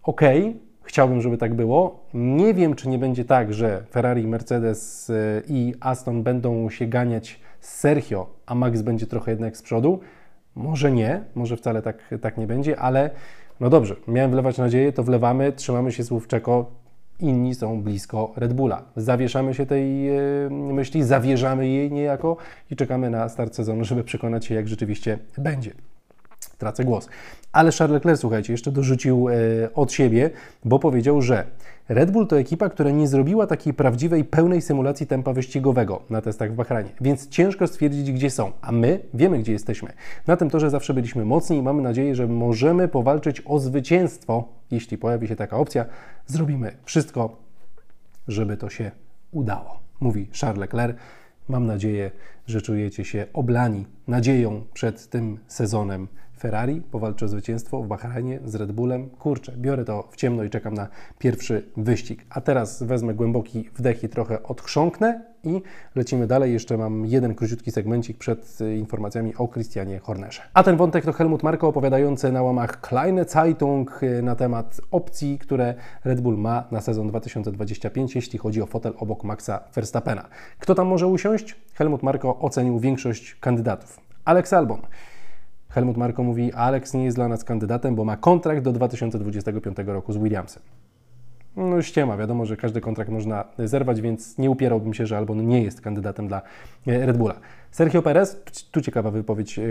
Okay. 0.05 0.53
Chciałbym, 0.83 1.21
żeby 1.21 1.37
tak 1.37 1.53
było. 1.53 2.05
Nie 2.13 2.53
wiem, 2.53 2.75
czy 2.75 2.89
nie 2.89 2.99
będzie 2.99 3.25
tak, 3.25 3.53
że 3.53 3.83
Ferrari, 3.91 4.27
Mercedes 4.27 5.09
y, 5.09 5.43
i 5.47 5.73
Aston 5.79 6.23
będą 6.23 6.69
się 6.69 6.85
ganiać 6.85 7.39
z 7.59 7.79
Sergio, 7.79 8.29
a 8.45 8.55
Max 8.55 8.81
będzie 8.81 9.07
trochę 9.07 9.31
jednak 9.31 9.57
z 9.57 9.61
przodu. 9.61 9.99
Może 10.55 10.91
nie, 10.91 11.23
może 11.35 11.57
wcale 11.57 11.81
tak, 11.81 12.13
tak 12.21 12.37
nie 12.37 12.47
będzie, 12.47 12.79
ale 12.79 13.09
no 13.59 13.69
dobrze, 13.69 13.95
miałem 14.07 14.31
wlewać 14.31 14.57
nadzieję, 14.57 14.93
to 14.93 15.03
wlewamy, 15.03 15.51
trzymamy 15.51 15.91
się 15.91 16.03
słów 16.03 16.27
Czeko, 16.27 16.71
inni 17.19 17.55
są 17.55 17.81
blisko 17.81 18.33
Red 18.35 18.53
Bulla. 18.53 18.83
Zawieszamy 18.95 19.53
się 19.53 19.65
tej 19.65 20.03
yy, 20.03 20.49
myśli, 20.51 21.03
zawierzamy 21.03 21.67
jej 21.67 21.91
niejako 21.91 22.37
i 22.71 22.75
czekamy 22.75 23.09
na 23.09 23.29
start 23.29 23.55
sezonu, 23.55 23.83
żeby 23.83 24.03
przekonać 24.03 24.45
się, 24.45 24.55
jak 24.55 24.67
rzeczywiście 24.67 25.19
będzie 25.37 25.71
tracę 26.57 26.85
głos. 26.85 27.07
Ale 27.51 27.71
Charles 27.71 27.93
Leclerc, 27.93 28.19
słuchajcie, 28.19 28.53
jeszcze 28.53 28.71
dorzucił 28.71 29.29
e, 29.29 29.33
od 29.73 29.91
siebie, 29.91 30.29
bo 30.65 30.79
powiedział, 30.79 31.21
że 31.21 31.43
Red 31.89 32.11
Bull 32.11 32.27
to 32.27 32.39
ekipa, 32.39 32.69
która 32.69 32.91
nie 32.91 33.07
zrobiła 33.07 33.47
takiej 33.47 33.73
prawdziwej, 33.73 34.23
pełnej 34.23 34.61
symulacji 34.61 35.07
tempa 35.07 35.33
wyścigowego 35.33 36.01
na 36.09 36.21
testach 36.21 36.51
w 36.51 36.55
Bahrajnie, 36.55 36.89
więc 37.01 37.29
ciężko 37.29 37.67
stwierdzić, 37.67 38.11
gdzie 38.11 38.29
są, 38.29 38.51
a 38.61 38.71
my 38.71 38.99
wiemy, 39.13 39.39
gdzie 39.39 39.51
jesteśmy. 39.51 39.93
Na 40.27 40.37
tym 40.37 40.49
torze 40.49 40.69
zawsze 40.69 40.93
byliśmy 40.93 41.25
mocni 41.25 41.57
i 41.57 41.61
mamy 41.61 41.81
nadzieję, 41.81 42.15
że 42.15 42.27
możemy 42.27 42.87
powalczyć 42.87 43.41
o 43.45 43.59
zwycięstwo. 43.59 44.47
Jeśli 44.71 44.97
pojawi 44.97 45.27
się 45.27 45.35
taka 45.35 45.57
opcja, 45.57 45.85
zrobimy 46.25 46.71
wszystko, 46.85 47.37
żeby 48.27 48.57
to 48.57 48.69
się 48.69 48.91
udało, 49.31 49.79
mówi 49.99 50.29
Charles 50.41 50.59
Leclerc. 50.59 50.97
Mam 51.49 51.65
nadzieję, 51.65 52.11
że 52.47 52.61
czujecie 52.61 53.05
się 53.05 53.25
oblani 53.33 53.85
nadzieją 54.07 54.63
przed 54.73 55.09
tym 55.09 55.39
sezonem 55.47 56.07
Ferrari 56.45 56.81
powalczy 56.91 57.25
o 57.25 57.27
zwycięstwo 57.27 57.83
w 57.83 57.87
Bahrajnie 57.87 58.39
z 58.45 58.55
Red 58.55 58.71
Bullem. 58.71 59.09
Kurczę, 59.09 59.53
biorę 59.57 59.85
to 59.85 60.07
w 60.11 60.15
ciemno 60.15 60.43
i 60.43 60.49
czekam 60.49 60.73
na 60.73 60.87
pierwszy 61.19 61.65
wyścig. 61.77 62.25
A 62.29 62.41
teraz 62.41 62.83
wezmę 62.83 63.13
głęboki 63.13 63.69
wdech 63.75 64.03
i 64.03 64.09
trochę 64.09 64.43
odchrząknę 64.43 65.21
i 65.43 65.61
lecimy 65.95 66.27
dalej. 66.27 66.53
Jeszcze 66.53 66.77
mam 66.77 67.05
jeden 67.05 67.35
króciutki 67.35 67.71
segmencik 67.71 68.17
przed 68.17 68.61
y, 68.61 68.75
informacjami 68.75 69.35
o 69.35 69.47
Christianie 69.47 69.99
Hornerze. 69.99 70.41
A 70.53 70.63
ten 70.63 70.77
wątek 70.77 71.05
to 71.05 71.13
Helmut 71.13 71.43
Marko 71.43 71.67
opowiadający 71.67 72.31
na 72.31 72.43
łamach 72.43 72.81
Kleine 72.81 73.23
Zeitung 73.23 74.03
y, 74.03 74.21
na 74.21 74.35
temat 74.35 74.81
opcji, 74.91 75.39
które 75.39 75.73
Red 76.03 76.21
Bull 76.21 76.37
ma 76.37 76.63
na 76.71 76.81
sezon 76.81 77.07
2025, 77.07 78.15
jeśli 78.15 78.39
chodzi 78.39 78.61
o 78.61 78.65
fotel 78.65 78.93
obok 78.97 79.23
Maxa 79.23 79.63
Verstappena. 79.75 80.27
Kto 80.59 80.75
tam 80.75 80.87
może 80.87 81.07
usiąść? 81.07 81.55
Helmut 81.73 82.03
Marko 82.03 82.39
ocenił 82.39 82.79
większość 82.79 83.35
kandydatów. 83.35 83.99
Alex 84.25 84.53
Albon, 84.53 84.81
Helmut 85.75 85.97
Marko 85.97 86.23
mówi, 86.23 86.53
Alex 86.53 86.93
nie 86.93 87.05
jest 87.05 87.17
dla 87.17 87.27
nas 87.27 87.43
kandydatem, 87.43 87.95
bo 87.95 88.05
ma 88.05 88.17
kontrakt 88.17 88.61
do 88.61 88.71
2025 88.71 89.77
roku 89.85 90.13
z 90.13 90.17
Williamsem. 90.17 90.63
No 91.55 91.81
ściema, 91.81 92.17
wiadomo, 92.17 92.45
że 92.45 92.57
każdy 92.57 92.81
kontrakt 92.81 93.11
można 93.11 93.45
zerwać, 93.59 94.01
więc 94.01 94.37
nie 94.37 94.49
upierałbym 94.51 94.93
się, 94.93 95.05
że 95.05 95.17
Albon 95.17 95.47
nie 95.47 95.63
jest 95.63 95.81
kandydatem 95.81 96.27
dla 96.27 96.41
e, 96.87 97.05
Red 97.05 97.17
Bulla. 97.17 97.35
Sergio 97.71 98.01
Perez, 98.01 98.43
tu 98.71 98.81
ciekawa 98.81 99.11
wypowiedź 99.11 99.59
e, 99.59 99.63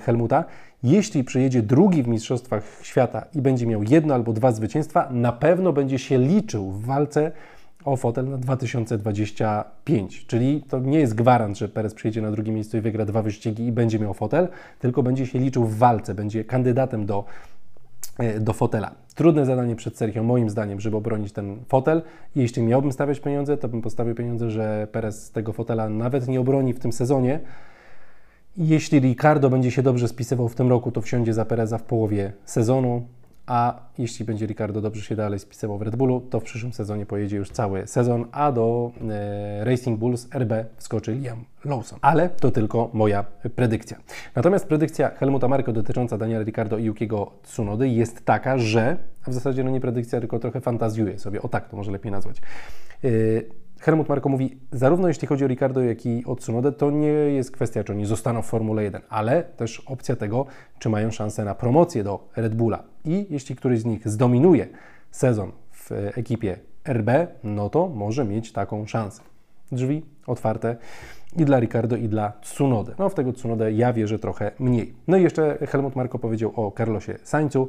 Helmuta, 0.00 0.44
jeśli 0.82 1.24
przyjedzie 1.24 1.62
drugi 1.62 2.02
w 2.02 2.08
Mistrzostwach 2.08 2.64
Świata 2.82 3.26
i 3.34 3.42
będzie 3.42 3.66
miał 3.66 3.82
jedno 3.82 4.14
albo 4.14 4.32
dwa 4.32 4.52
zwycięstwa, 4.52 5.08
na 5.10 5.32
pewno 5.32 5.72
będzie 5.72 5.98
się 5.98 6.18
liczył 6.18 6.70
w 6.70 6.86
walce 6.86 7.32
o 7.84 7.96
fotel 7.96 8.28
na 8.28 8.38
2025. 8.38 10.26
Czyli 10.26 10.62
to 10.62 10.78
nie 10.78 10.98
jest 10.98 11.14
gwarant, 11.14 11.58
że 11.58 11.68
Perez 11.68 11.94
przyjdzie 11.94 12.22
na 12.22 12.30
drugim 12.30 12.54
miejscu 12.54 12.76
i 12.76 12.80
wygra 12.80 13.04
dwa 13.04 13.22
wyścigi 13.22 13.66
i 13.66 13.72
będzie 13.72 13.98
miał 13.98 14.14
fotel, 14.14 14.48
tylko 14.78 15.02
będzie 15.02 15.26
się 15.26 15.38
liczył 15.38 15.64
w 15.64 15.78
walce, 15.78 16.14
będzie 16.14 16.44
kandydatem 16.44 17.06
do, 17.06 17.24
e, 18.18 18.40
do 18.40 18.52
fotela. 18.52 18.94
Trudne 19.14 19.46
zadanie 19.46 19.76
przed 19.76 19.96
Sergio, 19.96 20.22
moim 20.22 20.50
zdaniem, 20.50 20.80
żeby 20.80 20.96
obronić 20.96 21.32
ten 21.32 21.56
fotel. 21.68 22.02
Jeśli 22.34 22.62
miałbym 22.62 22.92
stawiać 22.92 23.20
pieniądze, 23.20 23.56
to 23.56 23.68
bym 23.68 23.82
postawił 23.82 24.14
pieniądze, 24.14 24.50
że 24.50 24.88
Perez 24.92 25.30
tego 25.30 25.52
fotela 25.52 25.88
nawet 25.88 26.28
nie 26.28 26.40
obroni 26.40 26.72
w 26.74 26.78
tym 26.78 26.92
sezonie. 26.92 27.40
Jeśli 28.56 29.00
Ricardo 29.00 29.50
będzie 29.50 29.70
się 29.70 29.82
dobrze 29.82 30.08
spisywał 30.08 30.48
w 30.48 30.54
tym 30.54 30.68
roku, 30.68 30.92
to 30.92 31.00
wsiądzie 31.00 31.34
za 31.34 31.44
Pereza 31.44 31.78
w 31.78 31.82
połowie 31.82 32.32
sezonu 32.44 33.06
a 33.48 33.80
jeśli 33.98 34.24
będzie 34.24 34.46
Ricardo 34.46 34.80
dobrze 34.80 35.02
się 35.02 35.16
dalej 35.16 35.38
spisywał 35.38 35.78
w 35.78 35.82
Red 35.82 35.96
Bullu, 35.96 36.20
to 36.20 36.40
w 36.40 36.44
przyszłym 36.44 36.72
sezonie 36.72 37.06
pojedzie 37.06 37.36
już 37.36 37.50
cały 37.50 37.86
sezon, 37.86 38.24
a 38.32 38.52
do 38.52 38.92
e, 39.10 39.64
Racing 39.64 39.98
Bulls 39.98 40.28
RB 40.34 40.52
wskoczy 40.76 41.12
Liam 41.12 41.44
Lawson. 41.64 41.98
Ale 42.02 42.28
to 42.28 42.50
tylko 42.50 42.90
moja 42.92 43.24
predykcja. 43.54 43.96
Natomiast 44.34 44.66
predykcja 44.66 45.10
Helmuta 45.10 45.48
Marko 45.48 45.72
dotycząca 45.72 46.18
Daniela 46.18 46.44
Ricardo 46.44 46.78
i 46.78 46.84
Yukiego 46.84 47.32
Tsunody 47.42 47.88
jest 47.88 48.24
taka, 48.24 48.58
że, 48.58 48.96
a 49.24 49.30
w 49.30 49.34
zasadzie 49.34 49.64
no 49.64 49.70
nie 49.70 49.80
predykcja, 49.80 50.20
tylko 50.20 50.38
trochę 50.38 50.60
fantazjuję 50.60 51.18
sobie, 51.18 51.42
o 51.42 51.48
tak 51.48 51.68
to 51.68 51.76
może 51.76 51.92
lepiej 51.92 52.12
nazwać. 52.12 52.36
E, 53.04 53.08
Helmut 53.80 54.08
Marko 54.08 54.28
mówi, 54.28 54.58
zarówno 54.72 55.08
jeśli 55.08 55.28
chodzi 55.28 55.44
o 55.44 55.48
Ricardo, 55.48 55.82
jak 55.82 56.06
i 56.06 56.24
o 56.26 56.36
Tsunodę, 56.36 56.72
to 56.72 56.90
nie 56.90 57.06
jest 57.06 57.50
kwestia, 57.50 57.84
czy 57.84 57.92
oni 57.92 58.06
zostaną 58.06 58.42
w 58.42 58.46
Formule 58.46 58.82
1, 58.82 59.02
ale 59.08 59.42
też 59.42 59.80
opcja 59.80 60.16
tego, 60.16 60.46
czy 60.78 60.88
mają 60.88 61.10
szansę 61.10 61.44
na 61.44 61.54
promocję 61.54 62.04
do 62.04 62.28
Red 62.36 62.54
Bulla. 62.54 62.82
I 63.04 63.26
jeśli 63.30 63.56
któryś 63.56 63.80
z 63.80 63.84
nich 63.84 64.08
zdominuje 64.08 64.68
sezon 65.10 65.52
w 65.72 65.90
ekipie 65.92 66.58
RB, 66.88 67.10
no 67.44 67.70
to 67.70 67.88
może 67.88 68.24
mieć 68.24 68.52
taką 68.52 68.86
szansę. 68.86 69.22
Drzwi 69.72 70.02
otwarte 70.26 70.76
i 71.36 71.44
dla 71.44 71.60
Ricardo, 71.60 71.96
i 71.96 72.08
dla 72.08 72.32
Tsunody. 72.40 72.94
No 72.98 73.08
w 73.08 73.14
tego 73.14 73.32
Tsunodę 73.32 73.72
ja 73.72 73.92
wierzę 73.92 74.18
trochę 74.18 74.50
mniej. 74.58 74.94
No 75.08 75.16
i 75.16 75.22
jeszcze 75.22 75.58
Helmut 75.66 75.96
Marko 75.96 76.18
powiedział 76.18 76.52
o 76.56 76.72
Carlosie 76.76 77.18
Sainzu. 77.22 77.68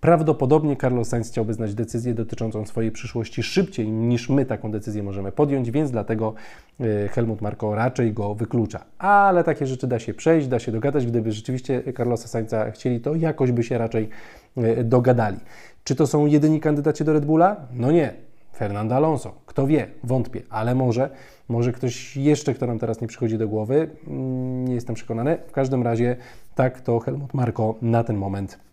Prawdopodobnie 0.00 0.76
Carlos 0.76 1.08
Sainz 1.08 1.28
chciałby 1.28 1.54
znać 1.54 1.74
decyzję 1.74 2.14
dotyczącą 2.14 2.66
swojej 2.66 2.90
przyszłości 2.90 3.42
szybciej 3.42 3.88
niż 3.88 4.28
my 4.28 4.46
taką 4.46 4.70
decyzję 4.70 5.02
możemy 5.02 5.32
podjąć, 5.32 5.70
więc 5.70 5.90
dlatego 5.90 6.34
e, 6.80 7.08
Helmut 7.08 7.40
Marko 7.40 7.74
raczej 7.74 8.12
go 8.12 8.34
wyklucza. 8.34 8.84
Ale 8.98 9.44
takie 9.44 9.66
rzeczy 9.66 9.86
da 9.86 9.98
się 9.98 10.14
przejść, 10.14 10.48
da 10.48 10.58
się 10.58 10.72
dogadać. 10.72 11.06
Gdyby 11.06 11.32
rzeczywiście 11.32 11.82
Carlosa 11.96 12.28
Sainza 12.28 12.70
chcieli, 12.70 13.00
to 13.00 13.14
jakoś 13.14 13.52
by 13.52 13.62
się 13.62 13.78
raczej 13.78 14.08
e, 14.56 14.84
dogadali. 14.84 15.38
Czy 15.84 15.94
to 15.94 16.06
są 16.06 16.26
jedyni 16.26 16.60
kandydaci 16.60 17.04
do 17.04 17.12
Red 17.12 17.24
Bulla? 17.24 17.56
No 17.72 17.92
nie. 17.92 18.12
Fernando 18.56 18.96
Alonso. 18.96 19.32
Kto 19.46 19.66
wie? 19.66 19.86
Wątpię, 20.04 20.42
ale 20.50 20.74
może, 20.74 21.10
może 21.48 21.72
ktoś 21.72 22.16
jeszcze, 22.16 22.54
kto 22.54 22.66
nam 22.66 22.78
teraz 22.78 23.00
nie 23.00 23.08
przychodzi 23.08 23.38
do 23.38 23.48
głowy. 23.48 23.90
Mm, 24.06 24.68
nie 24.68 24.74
jestem 24.74 24.94
przekonany. 24.94 25.38
W 25.48 25.52
każdym 25.52 25.82
razie 25.82 26.16
tak 26.54 26.80
to 26.80 26.98
Helmut 26.98 27.34
Marko 27.34 27.74
na 27.82 28.04
ten 28.04 28.16
moment 28.16 28.69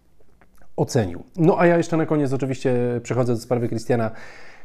ocenił. 0.77 1.24
No 1.38 1.60
a 1.60 1.65
ja 1.65 1.77
jeszcze 1.77 1.98
na 1.98 2.05
koniec 2.05 2.34
oczywiście 2.34 2.75
przechodzę 3.03 3.34
do 3.34 3.39
sprawy 3.39 3.67
Christiana 3.67 4.12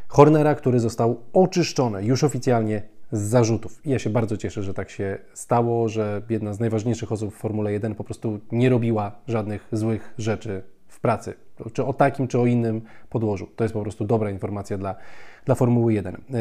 Hornera, 0.09 0.55
który 0.55 0.81
został 0.81 1.21
oczyszczony 1.33 2.05
już 2.05 2.25
oficjalnie 2.25 2.83
z 3.13 3.21
zarzutów. 3.21 3.87
I 3.87 3.91
ja 3.91 3.99
się 3.99 4.11
bardzo 4.11 4.37
cieszę, 4.37 4.63
że 4.63 4.75
tak 4.75 4.91
się 4.91 5.19
stało, 5.35 5.89
że 5.89 6.23
jedna 6.29 6.53
z 6.53 6.61
najważniejszych 6.61 7.13
osób 7.13 7.35
w 7.35 7.37
Formule 7.37 7.73
1 7.73 7.95
po 7.95 8.05
prostu 8.05 8.41
nie 8.53 8.71
robiła 8.71 9.13
żadnych 9.29 9.69
złych 9.73 10.15
rzeczy 10.19 10.63
pracy, 11.03 11.35
czy 11.73 11.85
o 11.85 11.93
takim, 11.93 12.29
czy 12.29 12.39
o 12.39 12.47
innym 12.47 12.81
podłożu. 13.11 13.49
To 13.57 13.65
jest 13.65 13.75
po 13.75 13.83
prostu 13.83 14.05
dobra 14.05 14.31
informacja 14.31 14.79
dla, 14.79 14.95
dla 15.45 15.55
Formuły 15.55 15.93
1. 15.93 16.15
Yy, 16.15 16.39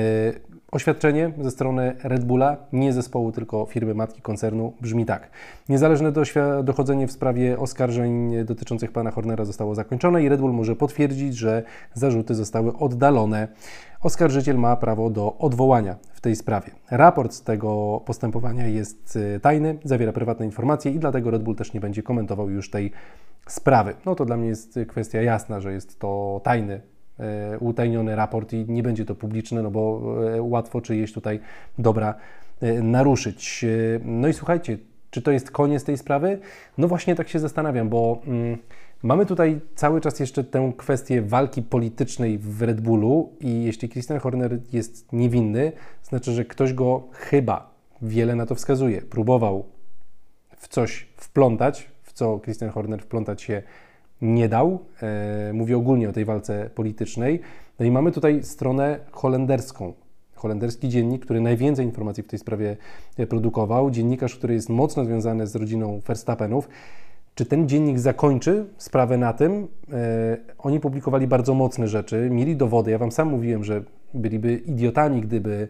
oświadczenie 0.71 1.31
ze 1.41 1.51
strony 1.51 1.95
Red 2.03 2.25
Bulla, 2.25 2.57
nie 2.73 2.93
zespołu, 2.93 3.31
tylko 3.31 3.65
firmy 3.65 3.93
matki 3.93 4.21
koncernu, 4.21 4.73
brzmi 4.81 5.05
tak. 5.05 5.29
Niezależne 5.69 6.11
dochodzenie 6.63 7.07
w 7.07 7.11
sprawie 7.11 7.59
oskarżeń 7.59 8.45
dotyczących 8.45 8.91
pana 8.91 9.11
Hornera 9.11 9.45
zostało 9.45 9.75
zakończone 9.75 10.23
i 10.23 10.29
Red 10.29 10.39
Bull 10.39 10.53
może 10.53 10.75
potwierdzić, 10.75 11.37
że 11.37 11.63
zarzuty 11.93 12.35
zostały 12.35 12.77
oddalone. 12.77 13.47
Oskarżyciel 14.01 14.57
ma 14.57 14.75
prawo 14.75 15.09
do 15.09 15.37
odwołania 15.37 15.95
w 16.13 16.21
tej 16.21 16.35
sprawie. 16.35 16.71
Raport 16.91 17.33
z 17.33 17.43
tego 17.43 18.01
postępowania 18.05 18.67
jest 18.67 19.15
y, 19.15 19.39
tajny, 19.39 19.77
zawiera 19.83 20.13
prywatne 20.13 20.45
informacje 20.45 20.91
i 20.91 20.99
dlatego 20.99 21.31
Red 21.31 21.43
Bull 21.43 21.55
też 21.55 21.73
nie 21.73 21.79
będzie 21.79 22.03
komentował 22.03 22.49
już 22.49 22.69
tej 22.69 22.91
sprawy. 23.51 23.95
No 24.05 24.15
to 24.15 24.25
dla 24.25 24.37
mnie 24.37 24.47
jest 24.47 24.79
kwestia 24.87 25.21
jasna, 25.21 25.59
że 25.59 25.73
jest 25.73 25.99
to 25.99 26.41
tajny 26.43 26.81
e, 27.19 27.59
utajniony 27.59 28.15
raport 28.15 28.53
i 28.53 28.65
nie 28.67 28.83
będzie 28.83 29.05
to 29.05 29.15
publiczne, 29.15 29.61
no 29.61 29.71
bo 29.71 30.01
e, 30.35 30.41
łatwo 30.41 30.81
czyjeś 30.81 31.13
tutaj 31.13 31.39
dobra 31.77 32.15
e, 32.61 32.81
naruszyć. 32.81 33.65
No 34.05 34.27
i 34.27 34.33
słuchajcie, 34.33 34.77
czy 35.09 35.21
to 35.21 35.31
jest 35.31 35.51
koniec 35.51 35.83
tej 35.83 35.97
sprawy? 35.97 36.39
No 36.77 36.87
właśnie 36.87 37.15
tak 37.15 37.29
się 37.29 37.39
zastanawiam, 37.39 37.89
bo 37.89 38.21
mm, 38.27 38.57
mamy 39.03 39.25
tutaj 39.25 39.59
cały 39.75 40.01
czas 40.01 40.19
jeszcze 40.19 40.43
tę 40.43 40.73
kwestię 40.77 41.21
walki 41.21 41.61
politycznej 41.61 42.37
w 42.37 42.61
Red 42.61 42.81
Bullu 42.81 43.29
i 43.39 43.63
jeśli 43.63 43.89
Christian 43.89 44.19
Horner 44.19 44.59
jest 44.73 45.13
niewinny, 45.13 45.71
znaczy, 46.03 46.31
że 46.31 46.45
ktoś 46.45 46.73
go 46.73 47.03
chyba, 47.11 47.73
wiele 48.01 48.35
na 48.35 48.45
to 48.45 48.55
wskazuje, 48.55 49.01
próbował 49.01 49.65
w 50.57 50.67
coś 50.67 51.07
wplątać, 51.17 51.90
co 52.21 52.39
Christian 52.39 52.69
Horner 52.69 53.01
wplątać 53.01 53.41
się 53.41 53.61
nie 54.21 54.49
dał. 54.49 54.79
E, 55.01 55.53
mówię 55.53 55.77
ogólnie 55.77 56.09
o 56.09 56.13
tej 56.13 56.25
walce 56.25 56.69
politycznej. 56.75 57.39
No 57.79 57.85
i 57.85 57.91
mamy 57.91 58.11
tutaj 58.11 58.43
stronę 58.43 58.99
holenderską. 59.11 59.93
Holenderski 60.35 60.89
dziennik, 60.89 61.25
który 61.25 61.41
najwięcej 61.41 61.85
informacji 61.85 62.23
w 62.23 62.27
tej 62.27 62.39
sprawie 62.39 62.77
e, 63.17 63.27
produkował, 63.27 63.91
dziennikarz, 63.91 64.35
który 64.35 64.53
jest 64.53 64.69
mocno 64.69 65.05
związany 65.05 65.47
z 65.47 65.55
rodziną 65.55 65.99
Verstappenów. 66.07 66.69
Czy 67.35 67.45
ten 67.45 67.69
dziennik 67.69 67.99
zakończy 67.99 68.65
sprawę 68.77 69.17
na 69.17 69.33
tym? 69.33 69.67
E, 69.93 70.37
oni 70.57 70.79
publikowali 70.79 71.27
bardzo 71.27 71.53
mocne 71.53 71.87
rzeczy, 71.87 72.29
mieli 72.31 72.55
dowody. 72.55 72.91
Ja 72.91 72.97
Wam 72.97 73.11
sam 73.11 73.29
mówiłem, 73.29 73.63
że 73.63 73.83
byliby 74.13 74.53
idiotami, 74.53 75.21
gdyby 75.21 75.67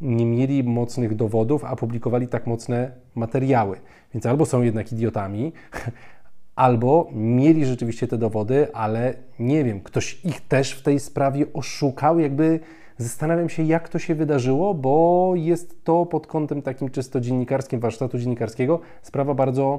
nie 0.00 0.26
mieli 0.26 0.64
mocnych 0.64 1.14
dowodów, 1.14 1.64
a 1.64 1.76
publikowali 1.76 2.28
tak 2.28 2.46
mocne 2.46 2.90
materiały. 3.14 3.76
Więc 4.14 4.26
albo 4.26 4.46
są 4.46 4.62
jednak 4.62 4.92
idiotami, 4.92 5.52
albo 6.56 7.08
mieli 7.12 7.66
rzeczywiście 7.66 8.08
te 8.08 8.18
dowody, 8.18 8.68
ale 8.72 9.14
nie 9.38 9.64
wiem, 9.64 9.80
ktoś 9.80 10.24
ich 10.24 10.40
też 10.40 10.72
w 10.72 10.82
tej 10.82 11.00
sprawie 11.00 11.46
oszukał, 11.52 12.18
jakby 12.18 12.60
zastanawiam 12.98 13.48
się, 13.48 13.62
jak 13.62 13.88
to 13.88 13.98
się 13.98 14.14
wydarzyło, 14.14 14.74
bo 14.74 15.32
jest 15.36 15.84
to 15.84 16.06
pod 16.06 16.26
kątem 16.26 16.62
takim 16.62 16.90
czysto 16.90 17.20
dziennikarskim, 17.20 17.80
warsztatu 17.80 18.18
dziennikarskiego, 18.18 18.80
sprawa 19.02 19.34
bardzo 19.34 19.78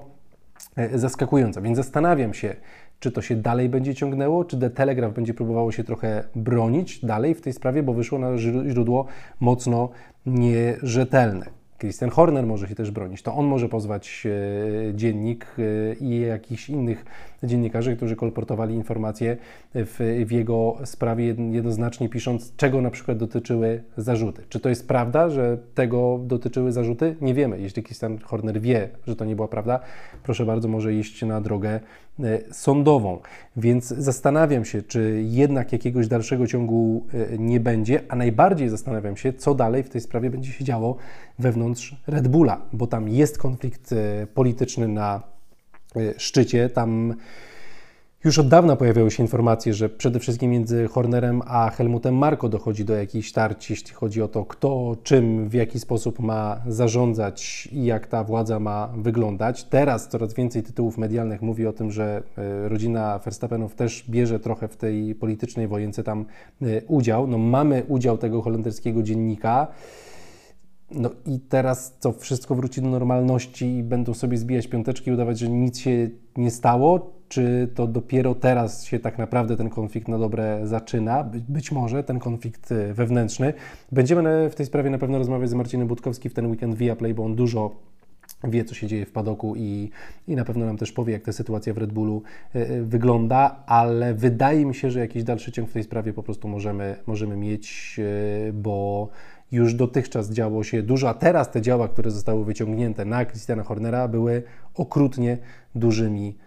e, 0.76 1.00
zaskakująca. 1.00 1.62
Więc 1.62 1.78
zastanawiam 1.78 2.34
się, 2.34 2.56
czy 3.00 3.12
to 3.12 3.22
się 3.22 3.36
dalej 3.36 3.70
będzie 3.70 3.96
ciągnęło, 3.96 4.46
czy 4.46 4.60
The 4.60 4.70
Telegraph 4.70 5.16
będzie 5.16 5.34
próbowało 5.34 5.72
się 5.72 5.84
trochę 5.84 6.24
bronić 6.36 7.06
dalej 7.06 7.36
w 7.36 7.42
tej 7.42 7.54
sprawie, 7.54 7.84
bo 7.84 7.94
wyszło 7.94 8.20
na 8.20 8.38
źródło 8.38 9.06
mocno 9.40 9.90
nierzetelne. 10.26 11.46
Christian 11.80 12.10
Horner 12.10 12.46
może 12.46 12.68
się 12.68 12.76
też 12.76 12.92
bronić. 12.92 13.22
To 13.22 13.36
on 13.36 13.46
może 13.46 13.70
pozwać 13.70 14.28
e, 14.90 14.94
dziennik 14.94 15.46
e, 15.60 15.96
i 15.96 16.20
jakichś 16.20 16.70
innych 16.70 17.06
dziennikarzy, 17.44 17.96
którzy 17.96 18.16
kolportowali 18.16 18.76
informacje 18.76 19.38
w, 19.76 20.24
w, 20.28 20.32
jego 20.32 20.78
sprawie 20.86 21.36
jednoznacznie 21.52 22.10
pisząc, 22.10 22.56
czego 22.56 22.82
na 22.82 22.92
przykład 22.92 23.18
dotyczyły 23.18 23.84
zarzuty. 23.98 24.44
Czy 24.50 24.60
to 24.60 24.70
jest 24.70 24.88
prawda, 24.88 25.30
że 25.30 25.58
tego 25.74 26.20
dotyczyły 26.24 26.72
zarzuty? 26.72 27.16
Nie 27.22 27.34
wiemy. 27.34 27.62
Jeśli 27.62 27.84
Christian 27.84 28.18
Horner 28.18 28.62
wie, 28.62 28.90
że 29.08 29.16
to 29.16 29.26
nie 29.26 29.36
była 29.36 29.48
prawda, 29.48 29.80
proszę 30.24 30.46
bardzo, 30.46 30.68
może 30.68 30.94
iść 30.94 31.22
na 31.22 31.42
drogę 31.42 31.80
e, 32.20 32.54
sądową. 32.54 33.20
Więc 33.58 33.88
zastanawiam 33.88 34.66
się, 34.66 34.82
czy 34.82 35.22
jednak 35.26 35.74
jakiegoś 35.74 36.08
dalszego 36.08 36.48
ciągu 36.48 37.06
nie 37.40 37.60
będzie, 37.60 38.02
a 38.10 38.16
najbardziej 38.16 38.70
zastanawiam 38.70 39.18
się, 39.18 39.34
co 39.34 39.56
dalej 39.56 39.84
w 39.84 39.90
tej 39.90 40.02
sprawie 40.02 40.30
będzie 40.30 40.52
się 40.52 40.64
działo 40.64 40.98
wewnątrz 41.40 41.96
Red 42.08 42.28
Bulla, 42.28 42.62
bo 42.74 42.88
tam 42.88 43.10
jest 43.10 43.38
konflikt 43.38 43.92
e, 43.92 44.28
polityczny 44.34 44.88
na 44.88 45.16
e, 45.18 45.35
szczycie. 46.18 46.70
Tam 46.70 47.16
już 48.26 48.40
od 48.40 48.48
dawna 48.48 48.76
pojawiały 48.76 49.12
się 49.12 49.24
informacje, 49.24 49.74
że 49.74 49.90
przede 49.90 50.20
wszystkim 50.20 50.52
między 50.52 50.88
Hornerem 50.88 51.42
a 51.46 51.70
Helmutem 51.70 52.16
Marko 52.16 52.50
dochodzi 52.50 52.86
do 52.86 52.96
jakichś 52.96 53.32
tarć, 53.32 53.70
jeśli 53.70 53.94
chodzi 53.94 54.22
o 54.22 54.28
to, 54.28 54.46
kto 54.46 54.98
czym, 55.04 55.50
w 55.50 55.54
jaki 55.54 55.80
sposób 55.80 56.20
ma 56.20 56.62
zarządzać 56.68 57.70
i 57.72 57.86
jak 57.86 58.08
ta 58.08 58.24
władza 58.24 58.60
ma 58.60 58.90
wyglądać. 58.98 59.64
Teraz 59.64 60.08
coraz 60.08 60.34
więcej 60.34 60.64
tytułów 60.64 60.98
medialnych 60.98 61.42
mówi 61.42 61.68
o 61.68 61.74
tym, 61.74 61.92
że 61.92 62.24
e, 62.38 62.70
rodzina 62.70 63.20
Verstappenów 63.20 63.76
też 63.76 64.06
bierze 64.10 64.40
trochę 64.40 64.68
w 64.68 64.78
tej 64.78 65.16
politycznej 65.16 65.68
wojence 65.68 66.04
tam 66.04 66.26
udział. 66.88 67.28
No, 67.28 67.38
mamy 67.38 67.84
udział 67.88 68.18
tego 68.18 68.42
holenderskiego 68.42 69.04
dziennika. 69.04 69.68
No 70.92 71.10
i 71.26 71.40
teraz 71.40 72.00
to 72.00 72.12
wszystko 72.12 72.56
wróci 72.56 72.82
do 72.82 72.90
normalności 72.90 73.78
i 73.78 73.84
będą 73.84 74.14
sobie 74.14 74.38
zbijać 74.38 74.68
piąteczki 74.68 75.10
i 75.10 75.14
udawać, 75.14 75.40
że 75.40 75.50
nic 75.50 75.80
się 75.80 76.10
nie 76.38 76.52
stało? 76.52 77.16
Czy 77.28 77.70
to 77.76 77.88
dopiero 77.88 78.36
teraz 78.36 78.86
się 78.86 79.00
tak 79.00 79.18
naprawdę 79.18 79.58
ten 79.58 79.70
konflikt 79.70 80.08
na 80.08 80.18
dobre 80.18 80.62
zaczyna? 80.64 81.24
By, 81.24 81.42
być 81.50 81.72
może 81.72 82.04
ten 82.04 82.20
konflikt 82.20 82.72
e, 82.72 82.94
wewnętrzny. 82.94 83.54
Będziemy 83.92 84.50
w 84.50 84.56
tej 84.56 84.66
sprawie 84.66 84.90
na 84.90 84.98
pewno 84.98 85.18
rozmawiać 85.18 85.50
z 85.50 85.54
Marcinem 85.54 85.88
Budkowskim 85.88 86.32
w 86.32 86.34
ten 86.34 86.48
weekend 86.48 86.76
via 86.76 86.96
Play, 86.96 87.14
bo 87.14 87.26
on 87.26 87.36
dużo 87.36 87.72
wie, 88.44 88.66
co 88.66 88.76
się 88.76 88.88
dzieje 88.88 89.06
w 89.06 89.12
padoku 89.12 89.56
i, 89.56 89.90
i 90.28 90.36
na 90.36 90.46
pewno 90.46 90.66
nam 90.66 90.78
też 90.78 90.92
powie, 90.92 91.14
jak 91.14 91.24
ta 91.24 91.32
sytuacja 91.32 91.74
w 91.74 91.78
Red 91.78 91.94
Bullu 91.94 92.24
y, 92.56 92.60
y, 92.60 92.84
wygląda, 92.84 93.64
ale 93.66 94.14
wydaje 94.14 94.66
mi 94.66 94.76
się, 94.76 94.92
że 94.92 95.00
jakiś 95.00 95.24
dalszy 95.24 95.52
ciąg 95.52 95.70
w 95.70 95.74
tej 95.74 95.84
sprawie 95.84 96.14
po 96.14 96.24
prostu 96.24 96.48
możemy, 96.48 96.96
możemy 97.08 97.38
mieć, 97.38 98.00
bo 98.54 99.10
już 99.56 99.74
dotychczas 99.74 100.32
działo 100.32 100.64
się 100.64 100.84
dużo, 100.84 101.10
a 101.10 101.14
teraz 101.14 101.52
te 101.52 101.62
działa, 101.62 101.88
które 101.88 102.12
zostały 102.12 102.46
wyciągnięte 102.46 103.06
na 103.06 103.26
Christiana 103.26 103.64
Hornera, 103.64 104.08
były 104.08 104.44
okrutnie 104.74 105.38
dużymi 105.76 106.38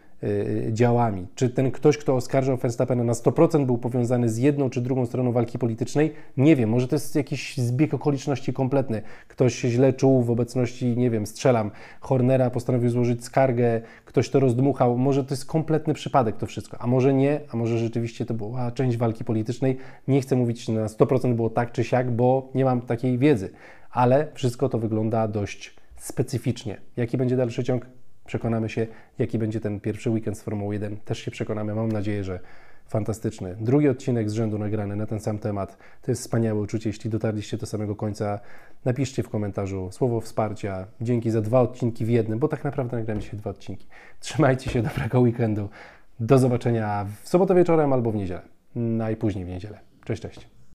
działami. 0.73 1.27
Czy 1.35 1.51
ten 1.51 1.71
ktoś, 1.71 1.99
kto 1.99 2.15
oskarżał 2.15 2.57
Verstappena 2.57 3.05
na 3.05 3.13
100% 3.13 3.67
był 3.67 3.79
powiązany 3.79 4.29
z 4.29 4.39
jedną 4.39 4.71
czy 4.71 4.81
drugą 4.81 5.07
stroną 5.07 5.33
walki 5.33 5.59
politycznej? 5.59 6.13
Nie 6.37 6.57
wiem, 6.57 6.71
może 6.71 6.89
to 6.89 6.97
jest 6.97 7.15
jakiś 7.15 7.57
zbieg 7.57 7.95
okoliczności 7.95 8.53
kompletny. 8.53 9.03
Ktoś 9.29 9.55
się 9.55 9.69
źle 9.69 9.93
czuł 9.93 10.23
w 10.23 10.31
obecności, 10.31 10.97
nie 10.97 11.11
wiem, 11.11 11.27
strzelam, 11.27 11.71
Hornera 12.01 12.51
postanowił 12.51 12.91
złożyć 12.91 13.25
skargę, 13.25 13.81
ktoś 14.05 14.31
to 14.31 14.41
rozdmuchał. 14.41 14.99
Może 14.99 15.25
to 15.25 15.35
jest 15.35 15.47
kompletny 15.47 15.95
przypadek 15.95 16.37
to 16.37 16.47
wszystko, 16.47 16.77
a 16.81 16.87
może 16.87 17.15
nie, 17.15 17.41
a 17.53 17.57
może 17.57 17.79
rzeczywiście 17.79 18.27
to 18.27 18.35
była 18.35 18.71
część 18.71 18.97
walki 18.97 19.25
politycznej. 19.25 19.77
Nie 20.09 20.21
chcę 20.21 20.37
mówić, 20.37 20.69
na 20.69 20.87
100% 20.87 21.35
było 21.35 21.51
tak 21.51 21.73
czy 21.73 21.85
siak, 21.85 22.11
bo 22.11 22.49
nie 22.55 22.65
mam 22.65 22.81
takiej 22.81 23.19
wiedzy, 23.19 23.51
ale 23.91 24.27
wszystko 24.35 24.69
to 24.69 24.79
wygląda 24.79 25.29
dość 25.29 25.77
specyficznie. 25.97 26.81
Jaki 26.97 27.17
będzie 27.17 27.37
dalszy 27.37 27.65
ciąg? 27.65 27.98
Przekonamy 28.29 28.69
się, 28.69 28.87
jaki 29.19 29.39
będzie 29.39 29.61
ten 29.61 29.81
pierwszy 29.81 30.11
weekend 30.11 30.39
z 30.39 30.43
Formuły 30.43 30.75
1. 30.75 30.97
Też 30.97 31.19
się 31.19 31.31
przekonamy. 31.31 31.75
Mam 31.75 31.93
nadzieję, 31.93 32.25
że 32.25 32.41
fantastyczny. 32.87 33.57
Drugi 33.61 33.89
odcinek 33.89 34.31
z 34.31 34.33
rzędu 34.33 34.59
nagrany 34.59 34.97
na 34.97 35.07
ten 35.07 35.21
sam 35.21 35.39
temat. 35.39 35.79
To 36.03 36.11
jest 36.11 36.23
wspaniałe 36.23 36.61
uczucie. 36.61 36.91
Jeśli 36.91 37.11
dotarliście 37.11 37.57
do 37.57 37.67
samego 37.67 37.97
końca, 37.97 38.41
napiszcie 38.85 39.23
w 39.23 39.29
komentarzu 39.29 39.89
słowo 39.93 40.21
wsparcia. 40.21 40.87
Dzięki 41.01 41.31
za 41.31 41.41
dwa 41.41 41.61
odcinki 41.61 42.05
w 42.05 42.09
jednym, 42.09 42.39
bo 42.39 42.49
tak 42.49 42.65
naprawdę 42.65 42.97
nagramy 42.97 43.23
się 43.23 43.37
dwa 43.37 43.51
odcinki. 43.51 43.87
Trzymajcie 44.21 44.71
się, 44.71 44.83
dobrego 44.83 45.21
weekendu. 45.21 45.69
Do 46.21 46.39
zobaczenia 46.39 47.07
w 47.23 47.29
sobotę 47.29 47.55
wieczorem 47.55 47.93
albo 47.93 48.13
w 48.13 48.15
niedzielę. 48.15 48.43
Najpóźniej 48.75 49.45
w 49.45 49.49
niedzielę. 49.49 49.79
Cześć, 50.05 50.23
cześć. 50.23 50.58